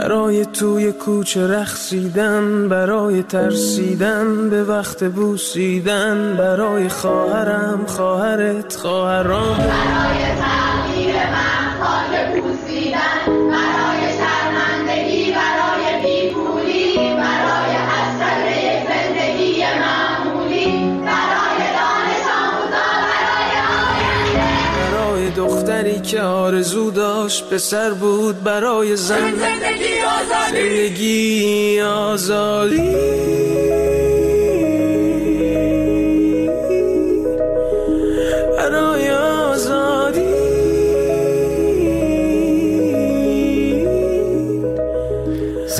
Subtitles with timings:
[0.00, 9.56] برای توی کوچه رخصیدن برای ترسیدن به وقت بوسیدن برای خواهرم خواهرت خواهرام.
[9.56, 10.40] برای
[26.00, 29.16] که آرزو داشت پسر بود برای زن.
[29.16, 30.62] زندگی آزادی.
[30.62, 32.94] زندگی آزادی.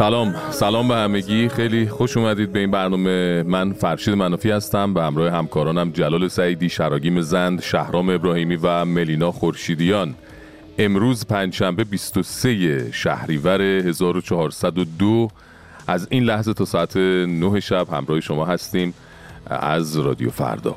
[0.01, 0.35] سلام.
[0.51, 1.49] سلام به همگی.
[1.49, 3.43] خیلی خوش اومدید به این برنامه.
[3.43, 4.95] من فرشید منافی هستم.
[4.95, 10.15] به همراه همکارانم جلال سعیدی شراگیم زند شهرام ابراهیمی و ملینا خورشیدیان.
[10.79, 15.29] امروز پنجشنبه 23 شهریور 1402
[15.87, 18.95] از این لحظه تا ساعت 9 شب همراه شما هستیم
[19.47, 20.77] از رادیو فردا.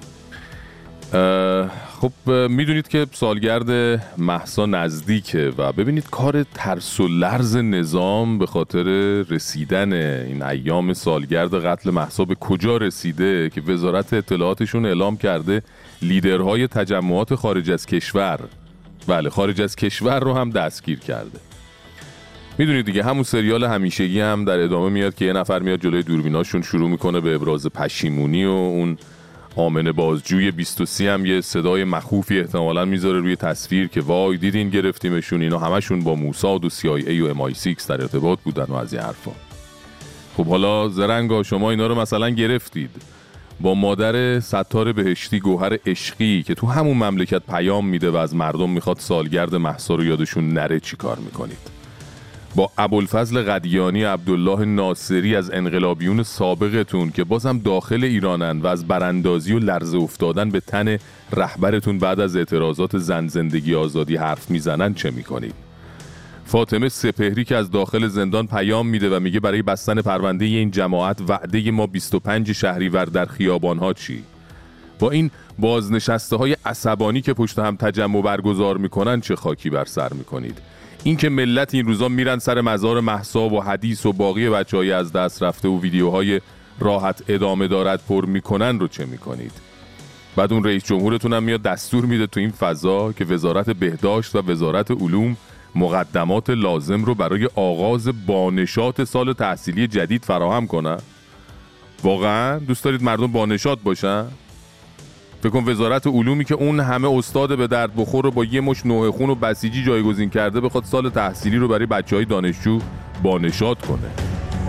[2.03, 8.83] خب می‌دونید که سالگرد محسا نزدیکه و ببینید کار ترس و لرز نظام به خاطر
[9.29, 15.61] رسیدن این ایام سالگرد قتل محسا به کجا رسیده که وزارت اطلاعاتشون اعلام کرده
[16.01, 18.39] لیدرهای تجمعات خارج از کشور.
[19.07, 21.39] بله خارج از کشور رو هم دستگیر کرده.
[22.57, 26.61] می‌دونید دیگه همون سریال همیشگی هم در ادامه میاد که یه نفر میاد جلوی دوربیناشون
[26.61, 28.97] شروع می‌کنه به ابراز پشیمونی و اون
[29.55, 35.41] آمن بازجوی 23 هم یه صدای مخوفی احتمالا می‌ذاره روی تصویر که وای دیدین گرفتیمشون.
[35.41, 39.31] اینا همشون با موساد و CIA و MI6 در ارتباط بودن و از این حرفا.
[40.37, 42.89] خب حالا زرنگا شما اینا رو مثلا گرفتید.
[43.59, 48.69] با مادر ستار بهشتی گوهر عشقی که تو همون مملکت پیام میده و از مردم
[48.69, 51.72] می‌خواد سالگرد محسا رو یادشون نره چی کار می‌کنید؟
[52.55, 59.53] با ابوالفضل قدیانی عبدالله ناصری از انقلابیون سابقتون که بازم داخل ایرانن و از براندازی
[59.53, 60.97] و لرزه افتادن به تن
[61.31, 65.53] رهبرتون بعد از اعتراضات زن زندگی آزادی حرف می‌زنن چه می‌کنید؟
[66.45, 71.21] فاطمه سپهری که از داخل زندان پیام میده و میگه برای بستن پرونده این جماعت
[71.27, 74.23] وعده ما 25 شهریور در خیابانها چی؟
[74.99, 80.13] با این بازنشسته های عصبانی که پشت هم تجمع برگزار می‌کنن چه خاکی بر سر
[80.13, 80.57] می‌کنید؟
[81.03, 85.11] اینکه ملت این روزا میرن سر مزار محسا و حدیث و باقی بچه های از
[85.11, 86.41] دست رفته و ویدیوهای
[86.79, 89.51] راحت ادامه دارد پر می‌کنن رو چه می‌کنید؟
[90.35, 94.51] بعد اون رئیس جمهورتون هم میاد دستور میده تو این فضا که وزارت بهداشت و
[94.51, 95.37] وزارت علوم
[95.75, 100.97] مقدمات لازم رو برای آغاز بانشات سال تحصیلی جدید فراهم کنن.
[102.03, 104.25] واقعا؟ دوست دارید مردم بانشات باشن؟
[105.43, 108.85] فکر کن وزارت علومی که اون همه استاد به درد بخور رو با یه مش
[108.85, 112.79] نوه خون و بسیجی جایگزین کرده بخواد سال تحصیلی رو برای بچه های دانشجو
[113.23, 114.09] بانشات کنه.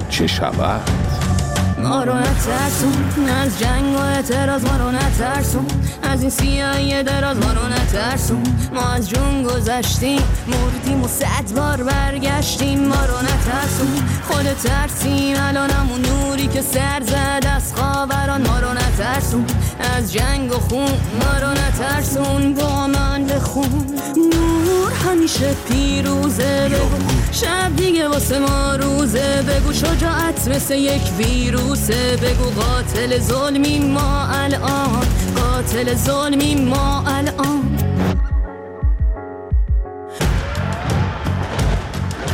[0.09, 1.04] چه شود
[1.85, 3.29] ما رو نترسون.
[3.43, 5.67] از جنگ و اعتراض ما رو نترسون.
[6.03, 8.43] از این سیاهی دراز ما رو نترسون.
[8.75, 12.89] ما از جون گذشتیم مردیم و صد بار برگشتیم.
[12.89, 14.03] ما رو نترسون.
[14.29, 18.47] خود ترسیم الان همون نوری که سر زد از خاوران.
[18.47, 19.45] ما رو نترسون.
[19.97, 22.55] از جنگ و خون ما رو نترسون.
[22.55, 23.94] با من بخون.
[25.25, 27.09] نور همیشه پیروزه بگو.
[27.33, 29.43] شب دیگه واسه ما روزه.
[29.49, 32.17] بگو شجاعت مثل یک ویروسه.
[32.23, 35.07] بگو قاتل ظلمی ما الان.
[35.37, 37.79] قاتل ظلمی ما الان.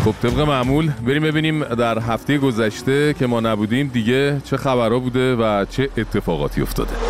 [0.05, 5.37] خب طبق معمول بریم ببینیم در هفته گذشته که ما نبودیم دیگه چه خبرها بوده
[5.37, 7.10] و چه اتفاقاتی افتاده.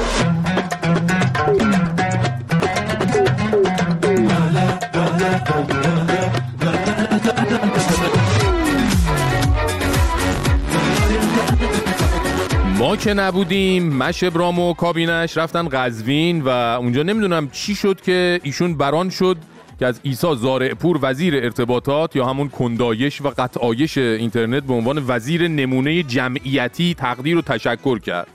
[12.90, 18.40] ما که نبودیم مش ابرام و کابینش رفتن قزوین و اونجا نمی‌دونم چی شد که
[18.42, 19.36] ایشون بران شد
[19.78, 25.48] که از ایسا زارعپور وزیر ارتباطات یا همون کندایش و قطعایش اینترنت به عنوان وزیر
[25.48, 28.28] نمونه جمعیتی تقدیر و تشکر کرد.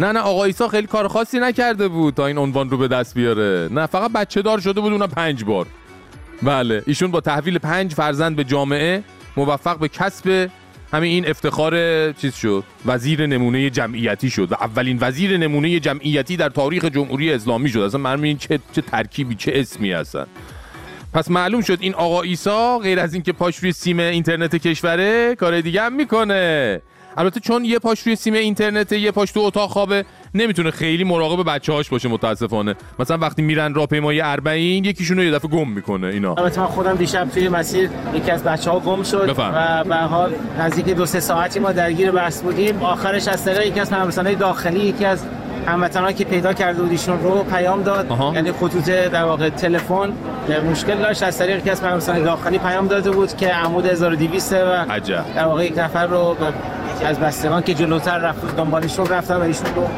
[0.00, 3.14] نه نه آقا ایسا خیلی کار خاصی نکرده بود تا این عنوان رو به دست
[3.14, 3.68] بیاره.
[3.72, 5.66] نه فقط بچه دار شده بود اونم پنج بار.
[6.42, 9.02] بله ایشون با تحویل پنج فرزند به جامعه
[9.36, 10.50] موفق به کسب
[10.92, 16.48] همین این افتخار چیز شد وزیر نمونه جمعیتی شد و اولین وزیر نمونه جمعیتی در
[16.48, 17.78] تاریخ جمهوری اسلامی شد.
[17.78, 20.26] اصلا من چه چه ترکیبی چه اسمی هستن.
[21.12, 25.60] پس معلوم شد این آقا ایسا غیر از اینکه پاش روی سیم اینترنت کشوره کار
[25.60, 26.82] دیگه هم می‌کنه.
[27.16, 30.04] البته چون یه پاش روی سیم اینترنت یه پاش تو اتاق خوابه
[30.34, 35.30] نمی‌تونه خیلی مراقب بچه هاش باشه متاسفانه مثلا وقتی میرن راهپیمایی اربعین یکیشون رو یه
[35.30, 39.02] دفعه گم می‌کنه اینا البته من خودم دیشب توی مسیر یکی از بچه ها گم
[39.02, 39.52] شد بفهم.
[39.54, 43.80] و به حال نزدیک دو سه ساعتی ما درگیر بحث بودیم آخرش از طریق یکی
[43.80, 45.24] از همرسانه داخلی یکی از
[45.66, 48.32] هموطنان که پیدا کرده بود ایشون رو پیام داد آها.
[48.34, 50.12] یعنی خطوط در واقع تلفن
[50.70, 54.56] مشکل داشت از طریق یکی از داخلی پیام داده بود که عمود 1200 و
[54.90, 55.24] عجب.
[55.36, 59.40] در واقع یک نفر رو به- از بستگان که جلوتر رفت دنبالش رو رفتن و
[59.40, 59.88] ایشون رو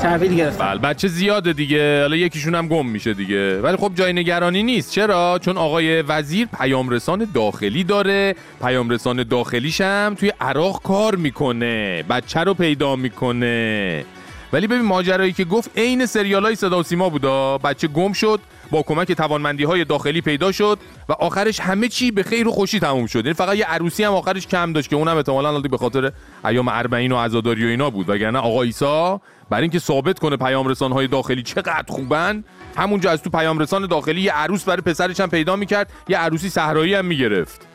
[0.00, 0.64] تحویل گرفتن.
[0.68, 2.00] بله بچه زیاده دیگه.
[2.00, 3.60] حالا یکیشون هم گم میشه دیگه.
[3.60, 4.92] ولی خب جای نگرانی نیست.
[4.92, 8.34] چرا؟ چون آقای وزیر پیام رسان داخلی داره.
[8.62, 12.02] پیام رسان داخلیش هم توی عراق کار می‌کنه.
[12.02, 14.04] بچه رو پیدا می‌کنه.
[14.52, 17.58] ولی ببین ماجرایی که گفت عین سریال های صدا و سیما بودا.
[17.58, 18.40] بچه گم شد.
[18.70, 20.78] با کمک توانمندی های داخلی پیدا شد
[21.08, 23.24] و آخرش همه چی به خیر و خوشی تموم شد.
[23.24, 26.12] یعنی فقط یه عروسی هم آخرش کم داشت که اونم احتمالاً به خاطر
[26.44, 28.08] ایام اربعین و عزاداری و اینا بود.
[28.08, 29.18] وگرنه آقا عیسی
[29.50, 32.44] برای اینکه ثابت کنه پیام رسان های داخلی چقدر خوبن
[32.76, 36.48] همونجا از تو پیام رسان داخلی یه عروس برای پسرش هم پیدا می‌کرد یه عروسی
[36.48, 37.66] صحرایی هم می‌گرفت.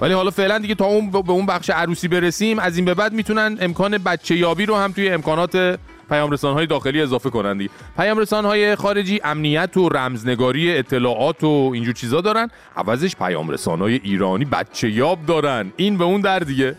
[0.00, 3.12] ولی حالا فعلا دیگه تا اون به اون بخش عروسی برسیم از این به بعد
[3.12, 5.78] می‌تونن امکان بچه یابی رو هم توی امکانات
[6.10, 11.94] پیام های داخلی اضافه کنن دیگه پیام های خارجی امنیت و رمزنگاری اطلاعات و اینجور
[11.94, 12.48] چیزا دارن.
[12.76, 15.72] عوضش پیام های ایرانی بچه یاب دارن.
[15.76, 16.74] این به اون در دیگه.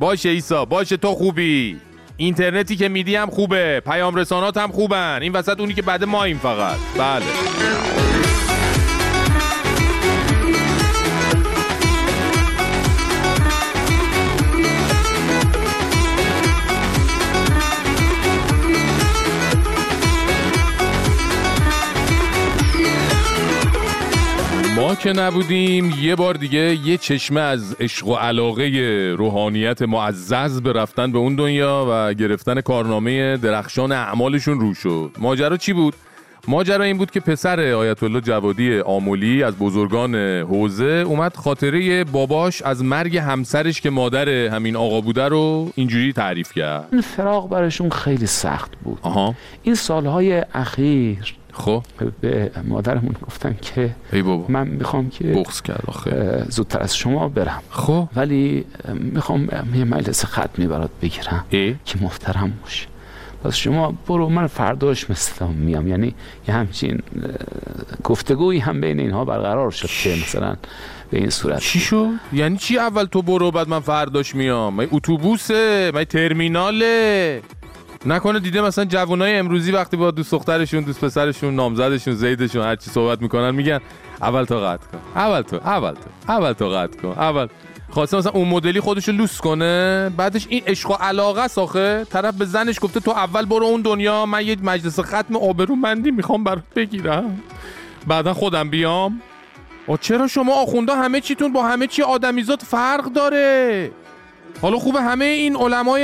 [0.00, 1.80] باشه ایسا باشه تو خوبی.
[2.16, 3.82] اینترنتی که میدی هم خوبه.
[3.86, 5.18] پیام رسانات هم خوبن.
[5.22, 6.76] این وسط اونی که بعد ماییم فقط.
[6.98, 8.11] بله.
[24.76, 28.64] ما که نبودیم یه بار دیگه یه چشمه از عشق و علاقه
[29.18, 35.10] روحانیت معزز به رفتن به اون دنیا و گرفتن کارنامه درخشان اعمالشون رو شد.
[35.18, 35.94] ماجرا چی بود؟
[36.48, 42.62] ماجرا این بود که پسر آیت الله جوادی آمولی از بزرگان حوزه اومد خاطره باباش
[42.62, 46.88] از مرگ همسرش که مادر همین آقا بوده رو اینجوری تعریف کرد.
[46.92, 48.98] این فراغ براشون خیلی سخت بود.
[49.02, 49.34] آها.
[49.62, 51.82] این سالهای اخیر خب؟
[52.20, 54.44] به مادرمون گفتن که ای بابا.
[54.48, 56.44] من می‌خوام که بغض کرد آخه.
[56.48, 57.62] زودتر از شما برم.
[57.70, 58.64] خب؟ ولی
[58.94, 62.86] می‌خوام یه مجلس ختمی برات بگیرم ای؟ که محترم باشه
[63.44, 65.88] پس شما برو من فرداش مثل میام.
[65.88, 66.14] یعنی
[66.48, 67.00] یه همچین
[68.04, 70.56] گفتگویی هم بین اینها برقرار شد که مثلا
[71.10, 75.90] به این صورت چی شد؟ یعنی چی اول تو برو بعد من فرداش میام؟ اتوبوسه،
[75.94, 77.42] من ترمیناله.
[78.06, 82.90] نکنه دیده مثلا جوانای امروزی وقتی با دوست دخترشون دوست پسرشون نامزدشون زیدشون هر چی
[82.90, 83.80] صحبت می‌کنن میگن
[84.22, 87.48] اول تو قطع کن اول تو اول تو اول تو قطع کن اول.
[87.90, 92.04] خواسته مثلا اون مدلی خودشو لوس کنه بعدش این عشق و علاقه است آخه.
[92.04, 96.44] طرف به زنش گفته تو اول برو اون دنیا من یه مجلس ختم آبرومندی می‌خوام
[96.44, 97.40] برات بگیرم.
[98.06, 99.22] بعدا خودم بیام.
[99.88, 103.90] و چرا شما آخوندا همه چیتون با همه چی آدمیزاد فرق داره؟
[104.60, 106.02] حالا خوبه همه این علمای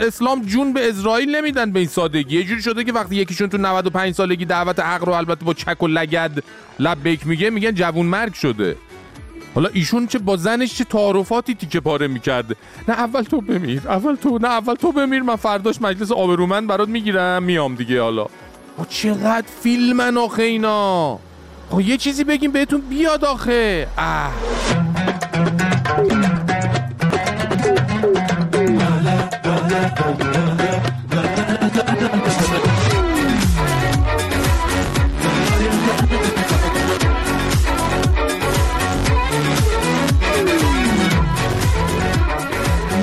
[0.00, 2.36] اسلام جون به اسرائیل نمیدن به این سادگی.
[2.36, 5.82] یه جوری شده که وقتی یکیشون تو 95 سالگی دعوت حق رو البته با چک
[5.82, 6.44] و لگد
[6.78, 8.76] لبیک میگه میگن جوون مرگ شده.
[9.54, 12.56] حالا ایشون چه با زنش چه تعارفاتی تیکه پاره می‌کرده
[12.88, 16.88] نه اول تو بمیر اول تو نه اول تو بمیر من فرداش مجلس آبرومند برات
[16.88, 18.26] می‌گیرم میام دیگه حالا.
[18.88, 21.18] چقدر فیلمن آخه اینا.
[21.70, 23.88] خب یه چیزی بگیم بهتون بیاد آخه.
[23.98, 24.32] اه.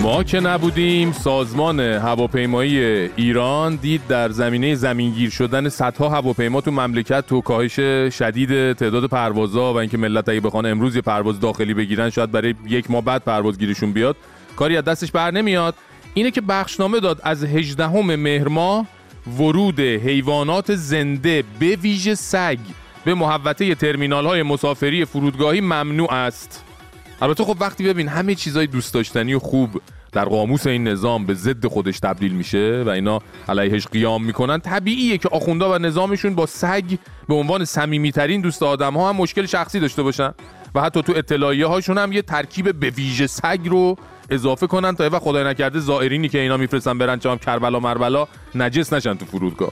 [0.04, 2.80] ما که نبودیم سازمان هواپیمایی
[3.16, 7.76] ایران دید در زمینه زمینگیر شدن صدها هواپیما تو مملکت تو کاهش
[8.16, 12.56] شدید تعداد پروازها و اینکه ملت اگه بخوان امروز یه پرواز داخلی بگیرن شاید برای
[12.68, 14.16] یک ماه بعد پروازگیریشون بیاد.
[14.56, 15.76] کاری از دستش بر نمیاد.
[16.14, 18.88] اینه که بخشنامه داد از 18 مهر ماه
[19.38, 22.60] ورود حیوانات زنده به ویژه سگ
[23.06, 26.64] به محوطه ترمینال های مسافری فرودگاهی ممنوع است.
[27.22, 31.34] البته خب وقتی ببین همه چیزای دوست داشتنی و خوب در قاموس این نظام به
[31.34, 36.46] ضد خودش تبدیل میشه و اینا علیهش قیام می‌کنن طبیعیه که آخوندا و نظامشون با
[36.46, 36.84] سگ
[37.28, 40.34] به عنوان صمیمیترین دوست آدم ها هم مشکل شخصی داشته باشن
[40.76, 43.96] و حتی تو اطلاعیه هاشون هم یه ترکیب به ویژه سگ رو
[44.32, 48.94] اضافه کنن تا و خدای نکرده زائرینی که اینا میفرستن برن چم کربلا مربلا نجس
[48.94, 49.72] نشن تو فرودگاه.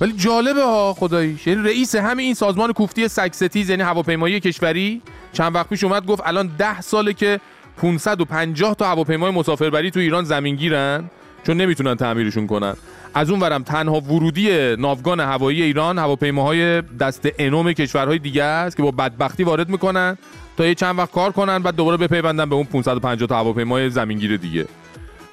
[0.00, 5.02] ولی جالبه ها خداییش یعنی رئیس همه این سازمان کوفتی سگ ستیز یعنی هواپیمایی کشوری
[5.32, 7.40] چند وقت پیش اومد گفت الان ده ساله که
[7.76, 11.10] 550 تا هواپیمای مسافربری تو ایران زمینگیرن
[11.46, 12.74] چون نمی‌تونن تعمیرشون کنن.
[13.16, 18.82] از اون ورم تنها ورودی ناوگان هوایی ایران هواپیماهای دست انوم کشورهای دیگه است که
[18.82, 20.18] با بدبختی وارد می‌کنن
[20.56, 24.36] تا یه چند وقت کار کنن بعد دوباره بپیوندن به اون 550 تا هواپیمای زمینگیر
[24.36, 24.66] دیگه.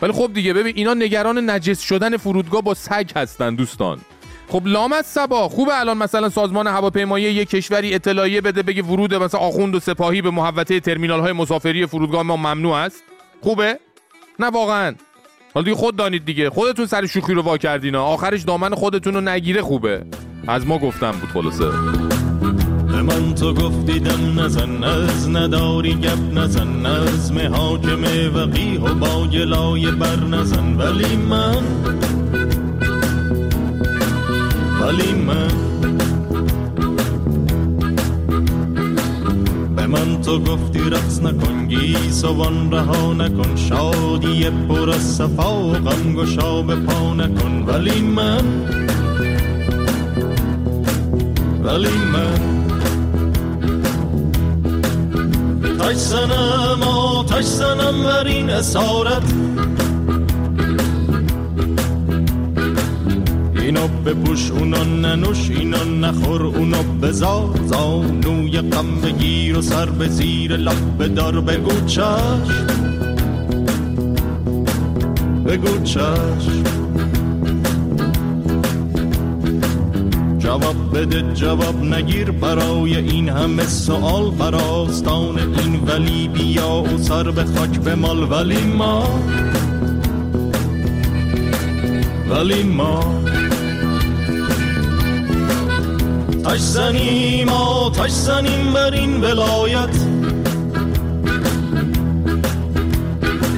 [0.02, 4.00] ولی خب دیگه ببین اینا نگران نجس شدن فرودگاه با سگ هستن دوستان.
[4.48, 9.14] خب لام از سبا خوبه الان مثلا سازمان هواپیمایی یک کشوری اطلاعیه بده بگه ورود
[9.14, 13.04] مثلا آخوند و سپاهی به محوطه ترمینال های مسافری فرودگاه ما ممنوع است.
[13.42, 13.80] خوبه؟
[14.40, 14.96] نه واقعا.
[15.54, 16.50] حالا دیگه خود دانید دیگه.
[16.50, 20.06] خودتون سر شوخی رو وا کردین آخرش دامن خودتون رو نگیره خوبه.
[20.48, 21.66] از ما گفتم بود خلاصه.
[23.04, 28.04] من تو گفتیدم نزن از نداری گپ نزن از حاکم
[28.36, 30.76] وقیه و با گلای بر نزن.
[30.78, 31.64] ولی من
[34.82, 35.73] ولی من
[39.94, 46.62] من تو گفتی رقص نکن گیسوان رها نکن شادی پر از صفا و غم گشا
[46.62, 48.46] به پا نکن ولی من
[51.64, 52.54] ولی من
[55.80, 59.24] تش زنم آتش زنم بر این اسارت
[63.74, 67.60] اینو بپوش اونا ننوش اینا نخور اونو بزار.
[67.66, 72.68] زانوی غم بگیر و سر به زیر لب بدار بگو چشم.
[75.46, 76.64] بگو چشم.
[80.40, 87.44] جواب بده جواب نگیر برای این همه سوال براستان این ولی بیا و سر به
[87.44, 88.32] خاک بمال.
[88.32, 89.20] ولی ما
[92.30, 93.24] ولی ما.
[96.54, 99.98] تش زنیم آتش زنیم بر این ولایت.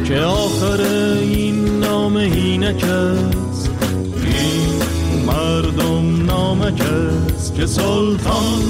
[0.05, 0.81] که آخر
[1.21, 3.69] این نام است.
[4.25, 8.61] این مردم نامک است که سلطان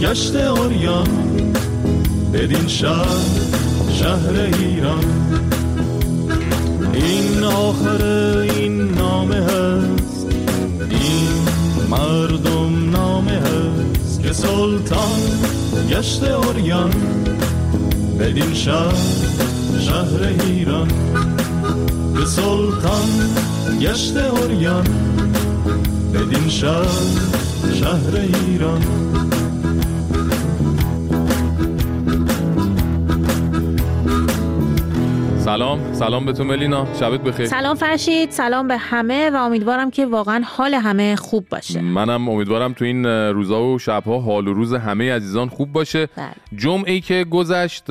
[0.00, 1.08] گشت اوریان
[2.32, 3.24] بدین شهر
[3.92, 5.04] شهر ایران.
[6.94, 8.33] این آخر
[14.44, 15.20] سلطان
[15.90, 16.90] گشت اوریان
[18.18, 18.94] بدین شهر
[19.80, 20.88] شهر ایران.
[22.18, 23.08] که سلطان
[23.80, 24.84] گشت اوریان
[26.14, 26.84] بدین شهر
[27.74, 28.80] شهر ایران.
[35.54, 35.92] سلام.
[35.92, 36.86] سلام به تو ملینا.
[37.00, 37.46] شبت بخیر.
[37.46, 38.30] سلام فرشید.
[38.30, 41.80] سلام به همه و امیدوارم که واقعا حال همه خوب باشه.
[41.80, 46.08] منم امیدوارم تو این روزا و شبها حال و روز همه عزیزان خوب باشه.
[46.16, 46.26] بله.
[46.56, 47.90] جمعه ای که گذشت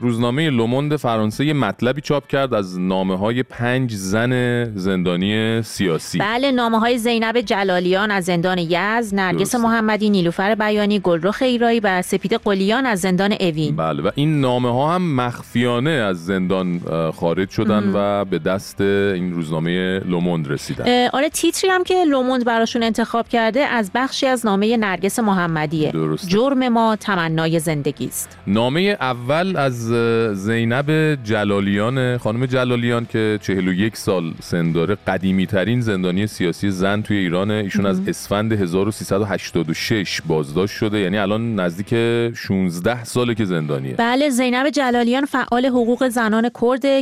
[0.00, 6.18] روزنامه لوموند فرانسه یه مطلبی چاپ کرد از نامه های پنج زن زندانی سیاسی.
[6.18, 9.54] بله نامه های زینب جلالیان از زندان یزد نرگس.
[9.54, 13.76] محمدی نیلوفر بیانی گلرخ ایرایی و سپید قلیان از زندان اوین.
[13.76, 16.80] بله و این نامه ها هم مخفیانه از زندان
[17.14, 21.08] خارج شدن و به دست این روزنامه لوموند رسیدن.
[21.12, 25.92] آره تیتری هم که لوموند براشون انتخاب کرده از بخشی از نامه نرگس محمدیه.
[25.92, 26.28] درسته.
[26.28, 28.38] جرم ما تمنای زندگی است.
[28.46, 29.86] نامه اول از
[30.36, 37.16] زینب جلالیان خانم جلالیان که 41 سال سن داره قدیمی ترین زندانی سیاسی زن توی
[37.16, 40.98] ایران ایشون از اسفند 1386 بازداشت شده.
[40.98, 41.94] یعنی الان نزدیک
[42.34, 43.94] 16 ساله که زندانیه.
[43.94, 46.48] بله زینب جلالیان فعال حقوق زنان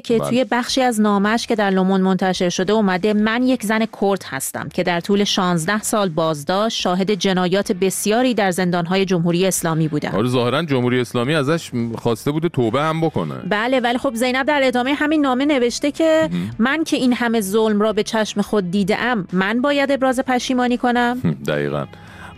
[0.05, 0.29] که بله.
[0.29, 4.69] توی بخشی از نامش که در لومون منتشر شده اومده من یک زن کرد هستم
[4.69, 10.11] که در طول 16 سال بازداشت شاهد جنایات بسیاری در زندانهای جمهوری اسلامی بودم.
[10.15, 13.35] آره ظاهرا جمهوری اسلامی ازش خواسته بوده توبه هم بکنه.
[13.49, 17.81] بله ولی خب زینب در ادامه همین نامه نوشته که من که این همه ظلم
[17.81, 21.87] را به چشم خود دیدم من باید ابراز پشیمانی کنم؟ دقیقا.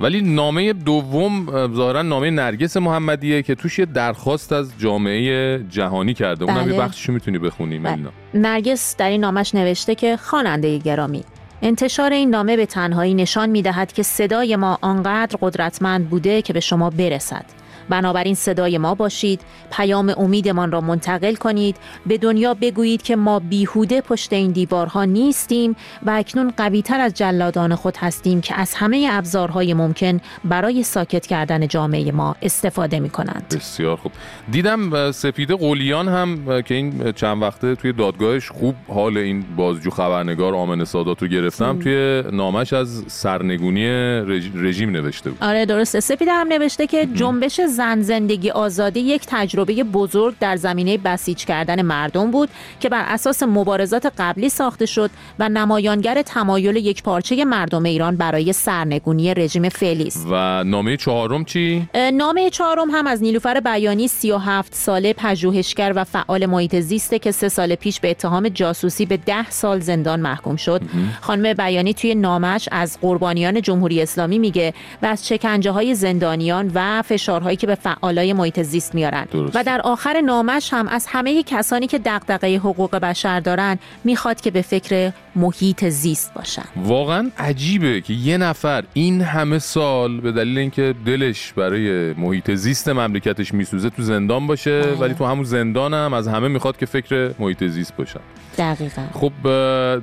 [0.01, 6.15] ولی نامه دوم اه، ظاهرا نامه نرگس محمدیه که توش یه درخواست از جامعه جهانی
[6.15, 6.75] کرده اونم بله.
[6.75, 7.99] یه بخششو می‌تونی بخونی بله.
[8.35, 11.25] نرگس در این نامش نوشته که خواننده گرامی
[11.63, 16.53] انتشار این نامه به تنهایی نشان می دهد که صدای ما آنقدر قدرتمند بوده که
[16.53, 17.45] به شما برسد
[17.89, 19.41] بنابراین صدای ما باشید.
[19.73, 21.77] پیام امیدمان را منتقل کنید.
[22.07, 25.77] به دنیا بگویید که ما بیهوده پشت این دیوارها نیستیم
[26.07, 31.69] و اکنون قویتر از جلادان خود هستیم که از همه ابزارهای ممکن برای ساکت کردن
[31.69, 34.13] جامعه ما استفاده می کنند بسیار خوب.
[34.51, 40.55] دیدم سپید قلیان هم که این چند وقته توی دادگاهش خوب حال این بازجو خبرنگار
[40.55, 43.87] آمن سادات رو گرفتم توی نامش از سرنگونی
[44.25, 45.39] رژ- رژیم نوشته بود.
[45.45, 46.01] آره درسته.
[46.01, 51.83] سپیده هم نوشته که جنبش زن زندگی آزادی یک تجربه بزرگ در زمینه بسیج کردن
[51.83, 52.49] مردم بود
[52.81, 58.53] که بر اساس مبارزات قبلی ساخته شد و نمایانگر تمایل یک پارچه مردم ایران برای
[58.53, 60.27] سرنگونی رژیم فعلی است.
[60.31, 66.47] و نامه چهارم چی؟ نامه چهارم هم از نیلوفر بیانی 37 ساله پژوهشگر و فعال
[66.47, 70.83] محیط زیسته که سه سال پیش به اتهام جاسوسی به ده سال زندان محکوم شد.
[71.21, 77.03] خانم بیانی توی نامش از قربانیان جمهوری اسلامی میگه و از شکنجه های زندانیان و
[77.03, 79.25] فشارهایی که به فعالای محیط زیست میارن.
[79.33, 79.57] درست.
[79.57, 84.51] و در آخر نامش هم از همه کسانی که دغدغه حقوق بشر دارن می‌خواد که
[84.51, 86.63] به فکر محیط زیست باشن.
[86.77, 92.89] واقعا عجیبه که یه نفر این همه سال به دلیل اینکه دلش برای محیط زیست
[92.89, 97.31] مملکتش میسوزه تو زندان باشه ولی تو همون زندان هم از همه می‌خواد که فکر
[97.39, 98.21] محیط زیست باشن.
[98.59, 99.03] دقیقا.
[99.13, 99.33] خب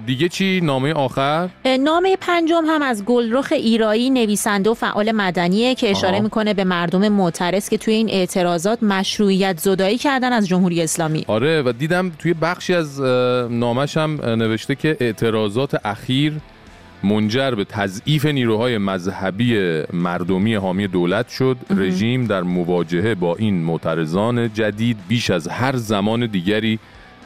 [0.06, 5.92] دیگه چی؟ نامه آخر؟ نامه پنجم هم از گلرخ ایرایی نویسنده و فعال مدنیه که
[5.92, 6.24] اشاره آها.
[6.24, 11.26] می‌کنه به مردم معترض که توی این اعتراضات مشروعیت زدایی کردن از جمهوری اسلامی.
[11.28, 13.02] آره و دیدم توی بخشی از
[13.52, 16.34] نامش هم نوشته که اعتراضات اخیر
[17.04, 21.58] منجر به تضعیف نیروهای مذهبی مردمی حامی دولت شد.
[21.70, 26.80] رژیم در مواجهه با این معترضان جدید بیش از هر زمان دیگری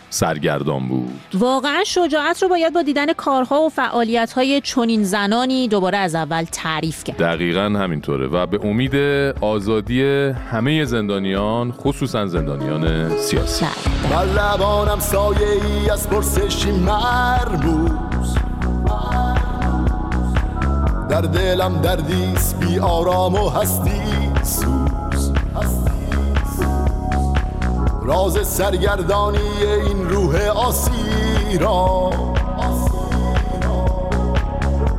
[0.10, 1.22] سرگردان بود.
[1.34, 7.04] واقعا شجاعت رو باید با دیدن کارها و فعالیت‌های چنین زنانی دوباره از اول تعریف
[7.04, 7.18] کرد.
[7.18, 8.96] دقیقا همینطوره و به امید
[9.42, 10.04] آزادی
[10.52, 13.66] همه زندانیان خصوصا زندانیان سیاسی.
[13.66, 14.34] بله.
[14.34, 18.36] بر لبانم سایه ای از پرسشی مرموز
[21.10, 24.02] در دلم دردیست بی آرام و هستی
[24.44, 25.32] سوز.
[28.08, 32.10] راز سرگردانی این روح آسیرا.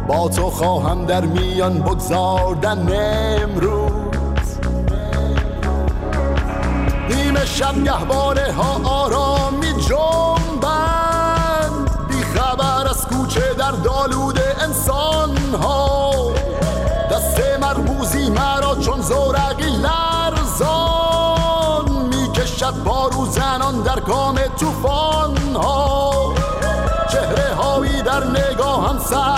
[0.08, 2.88] با تو خواهم در میان بگذاردن
[3.42, 4.58] امروز.
[7.10, 10.70] نیمه شب گهواره ها آرامی جنبند.
[12.08, 16.12] بی خبر از کوچه در دالود انسان ها
[17.10, 19.27] دست مرموزی مرا چون زورقی
[23.88, 26.34] در کام توفان ها
[27.12, 29.37] چهره هایی در نگاهم سخت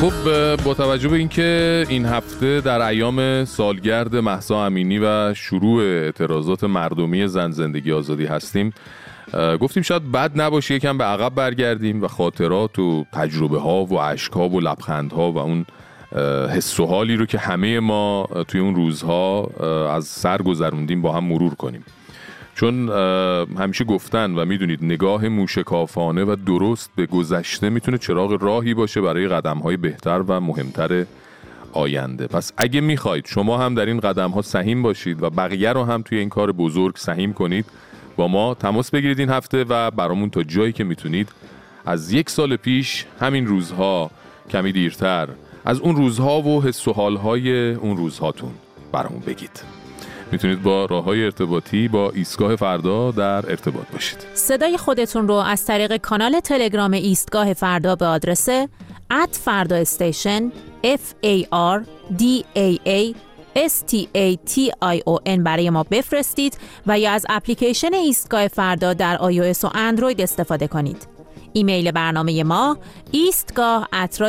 [0.00, 6.64] خب با توجه به اینکه این هفته در ایام سالگرد محسا امینی و شروع اعتراضات
[6.64, 8.72] مردمی زن زندگی آزادی هستیم
[9.60, 14.32] گفتیم شاید بد نباشه یکم به عقب برگردیم و خاطرات و تجربه ها و اشک
[14.32, 15.66] ها و لبخند ها و اون
[16.50, 19.46] حس و حالی رو که همه ما توی اون روزها
[19.96, 21.84] از سر گذروندیم با هم مرور کنیم.
[22.60, 22.88] چون
[23.58, 29.28] همیشه گفتن و می‌دونید نگاه موشکافانه و درست به گذشته می‌تونه چراغ راهی باشه برای
[29.28, 31.06] قدمهای بهتر و مهمتر
[31.72, 32.26] آینده.
[32.26, 36.02] پس اگه می‌خواید شما هم در این قدم ها سهیم باشید و بقیه رو هم
[36.02, 37.64] توی این کار بزرگ سهیم کنید
[38.16, 41.28] با ما تماس بگیرید این هفته و برامون تا جایی که می‌تونید
[41.86, 44.10] از یک سال پیش همین روزها
[44.50, 45.28] کمی دیرتر
[45.64, 48.50] از اون روزها و حس و حالهای اون روزهاتون
[48.92, 49.79] برامون بگید.
[50.32, 55.64] می‌تونید با راه های ارتباطی با ایستگاه فردا در ارتباط باشید صدای خودتون رو از
[55.66, 58.48] طریق کانال تلگرام ایستگاه فردا به آدرس
[59.10, 60.52] ات فردا استیشن
[60.84, 61.80] F A R
[62.18, 63.14] D A A
[63.56, 68.48] S T A T I O N برای ما بفرستید و یا از اپلیکیشن ایستگاه
[68.48, 71.06] فردا در iOS و اندروید استفاده کنید.
[71.52, 72.78] ایمیل برنامه ما
[73.12, 74.20] ایستگاه at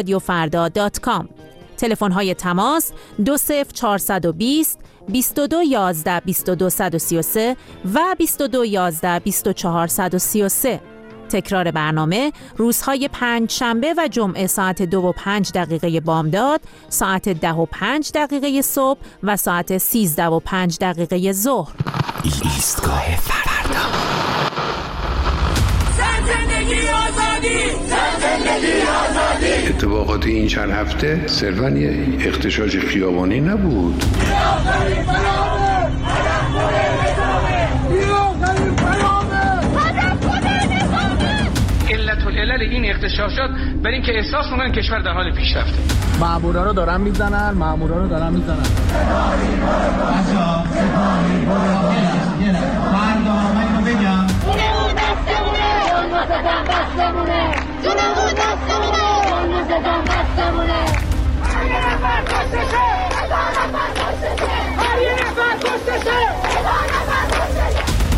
[1.81, 2.91] تلفن های تماس
[3.25, 7.55] 20420 2211 2233
[7.93, 10.81] و 2211 2433
[11.29, 17.53] تکرار برنامه روزهای پنج شنبه و جمعه ساعت دو و پنج دقیقه بامداد، ساعت ده
[17.53, 21.71] و پنج دقیقه صبح و ساعت سیزده و پنج دقیقه ظهر.
[22.23, 23.81] ایستگاه فردا.
[26.27, 27.90] زندگی آزادی!
[29.69, 34.03] اتفاقات این چند هفته صرفا یه اختشاش خیابانی نبود.
[41.89, 43.49] علت العلل این اغتشاشات
[43.83, 45.77] برای اینکه احساس می‌کنن کشور در حال پیشرفته
[46.19, 48.65] مامورا رو دارن می‌زنن مامورا رو دارن می‌زنن.
[57.83, 60.81] خونمون بستمونه حرمت هم بستمونه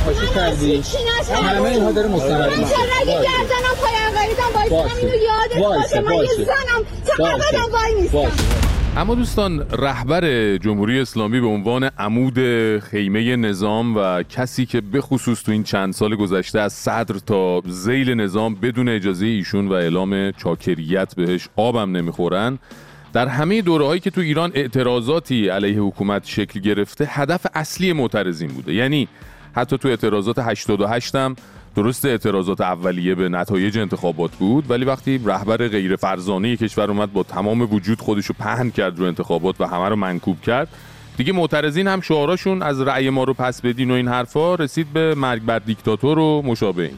[0.06, 0.84] خوشی کردی؟
[1.44, 3.76] همه اینها داره مستند من رگ گردنم
[4.16, 6.86] غریبم باید اینو یادت باشه من یه زنم.
[7.28, 8.63] ابدا وای نیستم
[8.98, 12.40] اما دوستان رهبر جمهوری اسلامی به عنوان عمود
[12.80, 17.62] خیمه نظام و کسی که به خصوص تو این چند سال گذشته از صدر تا
[17.68, 22.60] زیل نظام بدون اجازه ایشون و اعلام چاکریت بهش آبم نمی‌خورن
[23.14, 28.50] در همه دوره هایی که تو ایران اعتراضاتی علیه حکومت شکل گرفته هدف اصلی معترضین
[28.50, 28.74] بوده.
[28.74, 29.08] یعنی
[29.56, 31.36] حتی تو اعتراضات 88 هم
[31.76, 37.24] درست اعتراضات اولیه به نتایج انتخابات بود ولی وقتی رهبر غیر فرزانه کشور اومد با
[37.24, 40.68] تمام وجود خودشو پهن کرد رو انتخابات و همه رو منکوب کرد
[41.18, 45.16] دیگه معترضین هم شعاراشون از رأی ما رو پس بدین و این حرفا رسید به
[45.16, 46.98] مرگ بر دیکتاتور و مشابه این.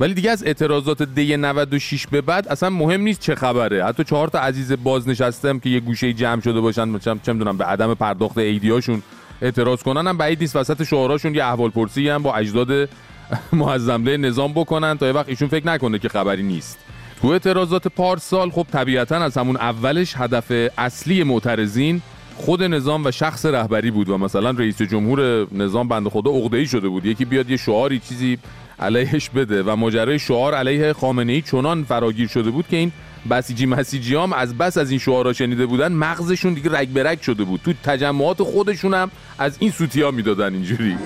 [0.00, 3.84] ولی دیگه از اعتراضات دی 96 به بعد اصلا مهم نیست چه خبره.
[3.84, 7.94] حتی چهار تا عزیز بازنشستم که یه گوشه جمع شده باشن چه می‌دونم به عدم
[7.94, 9.02] پرداخت ایدیاشون
[9.42, 10.56] اعتراض کنن هم بعید نیست.
[10.56, 12.88] وسط شعاراشون یه احوال پرسی هم با اجداد
[13.52, 16.78] معظمله نظام بکنن تا یه وقت ایشون فکر نکنه که خبری نیست.
[17.22, 22.02] تو اعتراضات پارسال خب طبیعتا از همون اولش هدف اصلی معترضین
[22.36, 26.88] خود نظام و شخص رهبری بود و مثلا رئیس جمهور نظام بند خدا عقده‌ای شده
[26.88, 27.06] بود.
[27.06, 28.38] یکی بیاد یه شعاری چیزی
[28.80, 32.92] علیهش بده و ماجرای شعار علیه خامنه ای چنان فراگیر شده بود که این
[33.30, 37.44] بسیجی مسیجی هم از بس از این شعارا شنیده بودن مغزشون دیگه رگ برگ شده
[37.44, 37.60] بود.
[37.64, 40.96] تو تجمعات خودشون هم از این سوتیا می‌دادن اینجوری.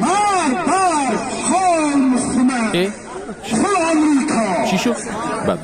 [4.71, 4.95] چی شد؟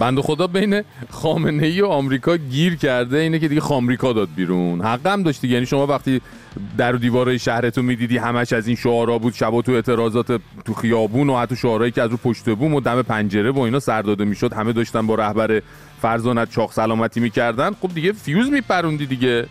[0.00, 4.80] بند خدا بین خامنه ای و آمریکا گیر کرده اینه که دیگه خامریکا داد بیرون.
[4.80, 6.20] حق هم داشت یعنی شما وقتی
[6.78, 11.30] در و دیواره شهرتون می‌دیدی همش از این شعارا بود شبا تو اعتراضات تو خیابون
[11.30, 14.24] و حتی شعارهایی که از رو پشت بوم و دم پنجره و اینا سر داده
[14.24, 15.62] می‌شد همه داشتن با رهبر
[16.02, 17.70] فرزانت چاق سلامتی می‌کردن.
[17.82, 19.46] خب دیگه فیوز میپروندی دیگه.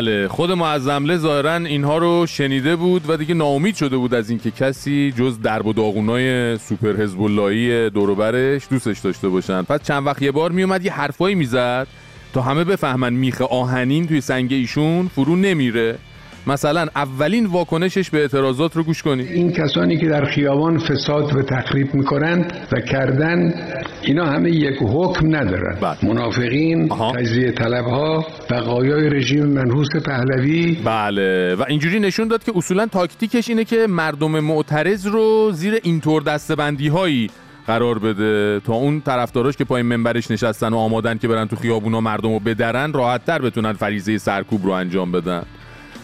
[0.00, 4.50] بله خود معظمله ظاهرا اینها رو شنیده بود و دیگه ناامید شده بود از اینکه
[4.50, 9.62] کسی جز درب و داغونای سوپر حزب اللهی دوروبرش دوستش داشته باشن.
[9.62, 11.86] پس چند وقت یه بار میومد یه حرفایی می‌زد
[12.32, 15.98] تا همه بفهمن میخ آهنین توی سنگ ایشون فرو نمیره.
[16.46, 21.42] مثلا اولین واکنشش به اعتراضات رو گوش کنید این کسانی که در خیابان فساد و
[21.42, 23.54] تخریب می‌کنند و کردن
[24.02, 25.78] اینا همه یک حکم ندارن.
[25.80, 25.96] بله.
[26.02, 30.78] منافقین تجزیه طلب ها بقایای رژیم منحوس پهلوی.
[30.84, 31.54] بله.
[31.54, 36.88] و اینجوری نشون داد که اصولا تاکتیکش اینه که مردم معترض رو زیر اینطور دستبندی
[36.88, 37.30] هایی
[37.66, 38.60] قرار بده.
[38.60, 42.40] تا اون طرفداراش که پای منبرش نشستن و آمادن که برن تو خیابونا مردم رو
[42.40, 45.42] بدرن راحت تر بتونن فریضه سرکوب رو انجام بدن.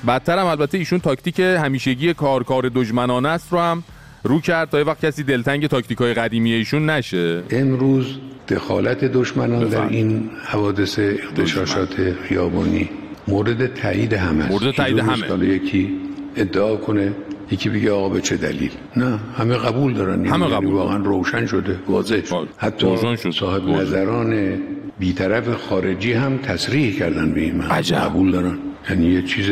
[0.07, 3.83] بدتر هم البته ایشون تاکتیک همیشگی کار کار دشمنانه است رو هم
[4.23, 7.43] رو کرد تا یه وقت کسی دلتنگ تاکتیک های قدیمی ایشون نشه.
[7.51, 8.07] امروز
[8.49, 12.91] دخالت دشمنان در این حوادث اغتشاشات خیابانی
[13.29, 15.47] مورد تایید همه مورد تایید همه.
[15.47, 15.93] یکی
[16.37, 17.13] ادعا کنه
[17.51, 21.47] یکی بگه آقا به چه دلیل؟ نه همه قبول دارن همه یعنی قبول واقعا روشن
[21.47, 22.49] شده واضح شد.
[22.57, 23.31] حتی شد.
[23.31, 24.59] صاحب نظران
[24.99, 27.63] بیطرف خارجی هم تصریح کردن به این.
[27.63, 28.59] قبول دارن.
[28.91, 29.51] یعنی یه چیز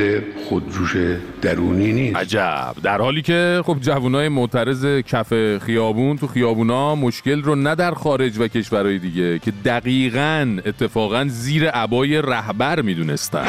[0.49, 0.97] خودجوش
[1.43, 2.17] درونی نیست.
[2.17, 2.75] عجب.
[2.83, 8.39] در حالی که خب جوانای معترض کف خیابون تو خیابونا مشکل رو نه در خارج
[8.39, 13.45] و کشورهای دیگه که دقیقا اتفاقا زیر عبای رهبر می‌دونستن.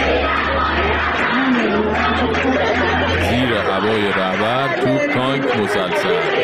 [3.30, 6.35] زیر عبای رهبر تو تانک مسلسل.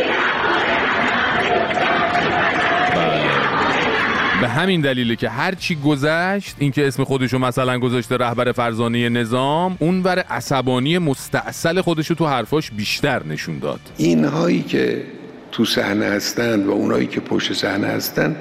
[4.41, 10.01] به همین دلیله که هرچی گذشت اینکه اسم خودشو مثلا گذاشته رهبر فرزانه نظام اون
[10.01, 13.79] بر عصبانی مستاصل خودشو تو حرفاش بیشتر نشون داد.
[13.97, 15.03] اینهایی که
[15.51, 18.35] تو صحنه هستند و اونایی که پشت صحنه هستند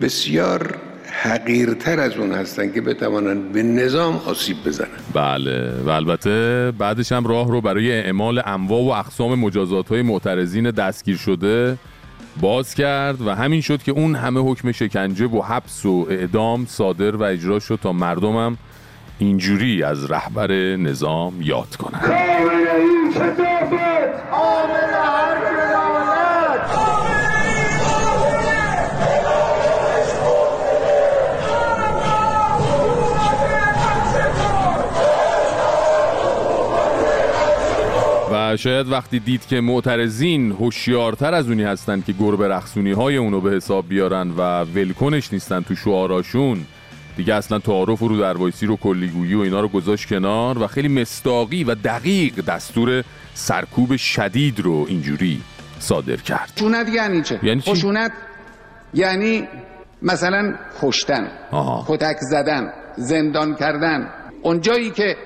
[0.00, 0.76] بسیار
[1.22, 5.02] حقیرتر از اون هستند که بتوانند به نظام آسیب بزنند.
[5.14, 10.70] بله و البته بعدش هم راه رو برای اعمال انواع و اقسام مجازات های معترضین
[10.70, 11.76] دستگیر شده
[12.40, 17.16] باز کرد و همین شد که اون همه حکم شکنجه و حبس و اعدام صادر
[17.16, 18.56] و اجرا شد تا مردمم
[19.18, 22.00] اینجوری از رهبر نظام یاد کنن
[38.56, 43.40] و شاید وقتی دید که معترضین هوشیارتر از اونی هستن که گربه رخصونی های اونو
[43.40, 46.58] به حساب بیارن و ولکنش نیستن تو شعاراشون
[47.16, 50.88] دیگه اصلا تعارف و رو دروایسی رو کلیگویی و اینا رو گذاشت کنار و خیلی
[50.88, 55.40] مستاقی و دقیق دستور سرکوب شدید رو اینجوری
[55.78, 58.12] صادر کرد خشونت یعنی چه؟ یعنی چی؟ خشونت
[58.94, 59.48] یعنی
[60.02, 61.28] مثلا کشتن.
[61.86, 64.08] کتک زدن زندان کردن
[64.42, 65.16] اونجایی که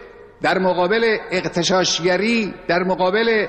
[0.42, 3.46] در مقابل اقتشاشگری در مقابل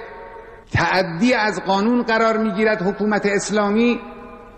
[0.71, 3.99] تعدی از قانون قرار می‌گیرد حکومت اسلامی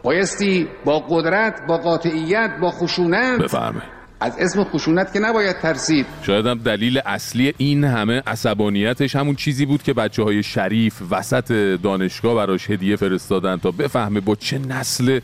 [0.03, 3.93] بایستی با قدرت با قاطعیت با خشونت بفرمایید.
[4.19, 6.05] از اسم خشونت که نباید ترسید.
[6.21, 11.51] شاید هم دلیل اصلی این همه عصبانیتش همون چیزی بود که بچه های شریف وسط
[11.83, 15.19] دانشگاه براش هدیه فرستادن تا بفهمه با چه نسل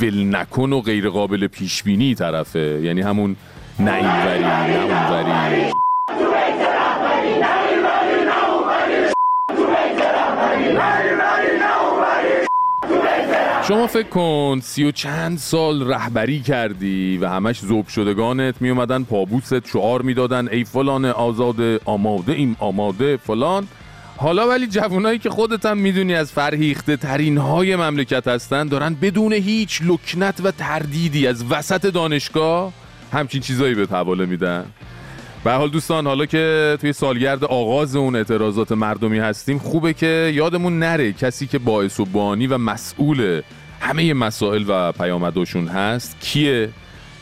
[0.00, 2.80] ول نکن و غیر قابل پیش بینی طرفه.
[2.82, 3.36] یعنی همون
[3.78, 5.72] نه اینوری نه اونوری
[13.68, 19.02] شما فکر کن سی و چند سال رهبری کردی و همش زوب شدگانت می اومدن
[19.02, 23.68] پابوست شعار می‌دادن ای فلان آزاد آماده این آماده فلان.
[24.16, 29.32] حالا ولی جوانایی که خودت هم می‌دونی از فرهیخته ترین های مملکت هستن دارن بدون
[29.32, 32.72] هیچ لکنت و تردیدی از وسط دانشگاه
[33.12, 34.64] همچین چیزایی به حواله میدن.
[35.44, 40.78] به حال دوستان حالا که توی سالگرد آغاز اون اعتراضات مردمی هستیم خوبه که یادمون
[40.78, 43.42] نره کسی که باعث و بانی و مسئول
[43.80, 46.68] همه مسائل و پیامداشون هست کیه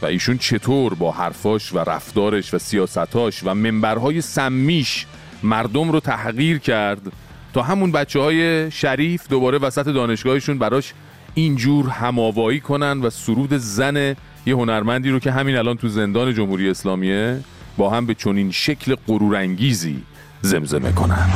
[0.03, 5.07] و ایشون چطور با حرفاش و رفتارش و سیاستاش و منبرهای سمیش
[5.43, 7.13] مردم رو تحقیر کرد
[7.55, 10.93] تا همون بچه های شریف دوباره وسط دانشگاهشون براش
[11.35, 16.71] اینجور هماوایی کنن و سرود زن یه هنرمندی رو که همین الان تو زندان جمهوری
[16.71, 17.41] اسلامیه
[17.79, 20.03] با هم به چنین شکل غرورانگیزی
[20.43, 21.29] زمزمه کنن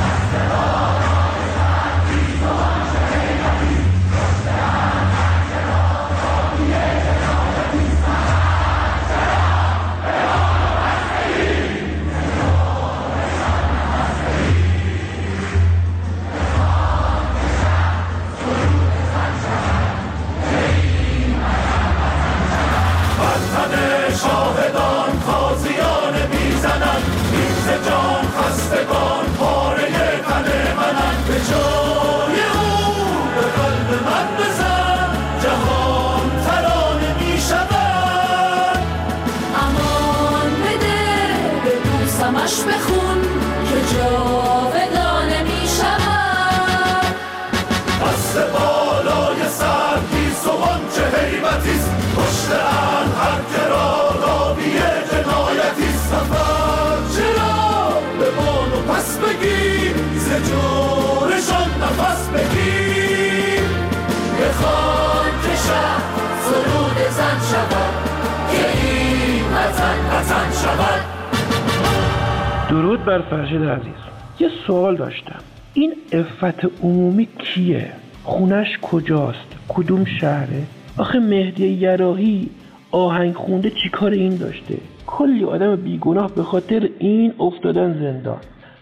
[73.05, 73.93] درود بر فرشید عزیز.
[74.39, 75.39] یه سوال داشتم.
[75.73, 77.91] این افت عمومی کیه؟
[78.23, 80.63] خونش کجاست؟ کدوم شهره؟
[80.97, 82.49] آخه مهدی یراهی
[82.91, 88.39] آهنگ خونده چیکار این داشته؟ کلی آدم بیگناه به خاطر این افتادن زندان.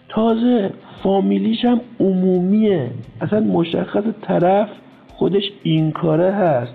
[0.10, 0.70] تازه
[1.04, 2.92] فامیلیش هم عمومیه.
[3.22, 4.70] اصلا مشخص طرف
[5.14, 6.74] خودش این کاره هست.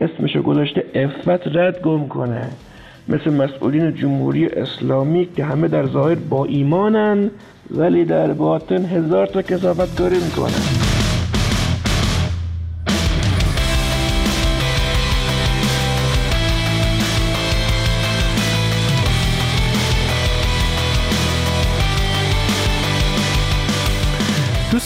[0.00, 2.50] اسمشو گذاشته افت رد گم کنه.
[3.08, 7.30] مثل مسئولین جمهوری اسلامی که همه در ظاهر با ایمانن
[7.70, 10.91] ولی در باطن هزار تا کسافت کاری می‌کنن.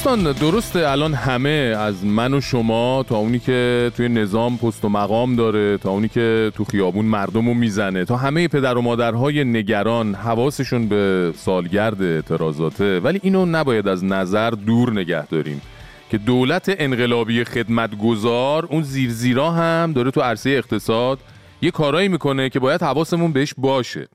[0.07, 4.88] دوستان درسته الان همه از من و شما تا اونی که توی نظام پست و
[4.88, 9.45] مقام داره تا اونی که تو خیابون مردم رو می‌زنه تا همه پدر و مادرهای
[9.45, 13.01] نگران حواسشون به سالگرد اعتراضاته.
[13.01, 15.62] ولی اینو نباید از نظر دور نگه داریم
[16.11, 21.19] که دولت انقلابی خدمتگزار اون زیرزیرا هم داره تو عرصه اقتصاد
[21.62, 24.09] یه کارایی می‌کنه که باید حواسمون بهش باشه.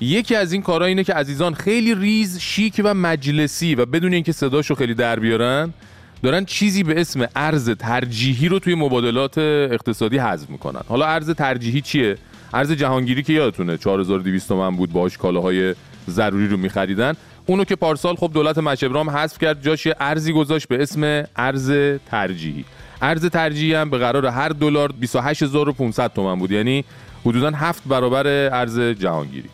[0.00, 4.32] یکی از این کارها اینه که عزیزان خیلی ریز شیک و مجلسی و بدون اینکه
[4.32, 5.74] صداشو خیلی در بیارن
[6.22, 10.80] دارن چیزی به اسم ارز ترجیحی رو توی مبادلات اقتصادی حذف می‌کنن.
[10.88, 12.18] حالا ارز ترجیحی چیه؟
[12.54, 15.74] ارز جهانگیری که یادتونه 4200 تومن بود باهاش کالاهای
[16.10, 17.14] ضروری رو میخریدن.
[17.46, 21.72] اونو که پارسال خب دولت مشبرام حذف کرد جاش ارزی گذاشت به اسم ارز
[22.06, 22.64] ترجیحی.
[23.02, 26.50] ارز ترجیحی هم به قرار هر دلار 28500 تومن بود.
[26.50, 26.84] یعنی
[27.24, 29.48] حدودا هفت برابر ارز جهانگیری.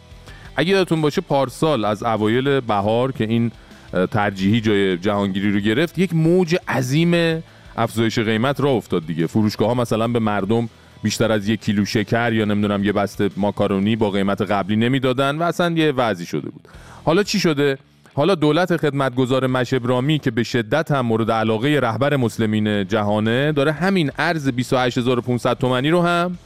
[0.61, 3.53] اگه یادتون باشه پارسال از اوایل بهار که این
[4.11, 7.43] ترجیحی جای جهانگیری رو گرفت یک موج عظیم
[7.77, 9.27] افزایش قیمت را افتاد دیگه.
[9.27, 10.69] فروشگاه ها مثلا به مردم
[11.03, 15.43] بیشتر از یک کیلو شکر یا نمی‌دونم یه بسته ماکارونی با قیمت قبلی نمی‌دادن و
[15.43, 16.69] اصلا یه وضعی شده بود.
[17.05, 17.79] حالا چی شده؟
[18.15, 24.11] حالا دولت خدمتگزار مشبرامی که به شدت هم مورد علاقه رهبر مسلمین جهانه داره همین
[24.19, 26.39] ارز 28500 تومانی رو هم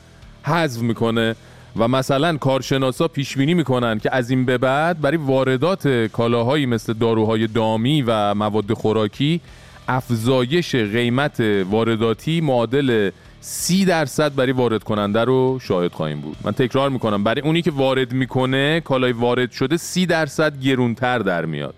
[0.43, 1.35] حذف می‌کنه.
[1.77, 6.93] و مثلا کارشناسا پیش بینی می‌کنن که از این به بعد برای واردات کالاهایی مثل
[6.93, 9.41] داروهای دامی و مواد خوراکی
[9.89, 13.11] افزایش قیمت وارداتی معادل
[13.41, 16.37] سی درصد برای وارد کننده رو شاهد خواهیم بود.
[16.45, 21.45] من تکرار می‌کنم برای اونی که وارد می‌کنه کالای وارد شده سی درصد گرونتر در
[21.45, 21.75] میاد.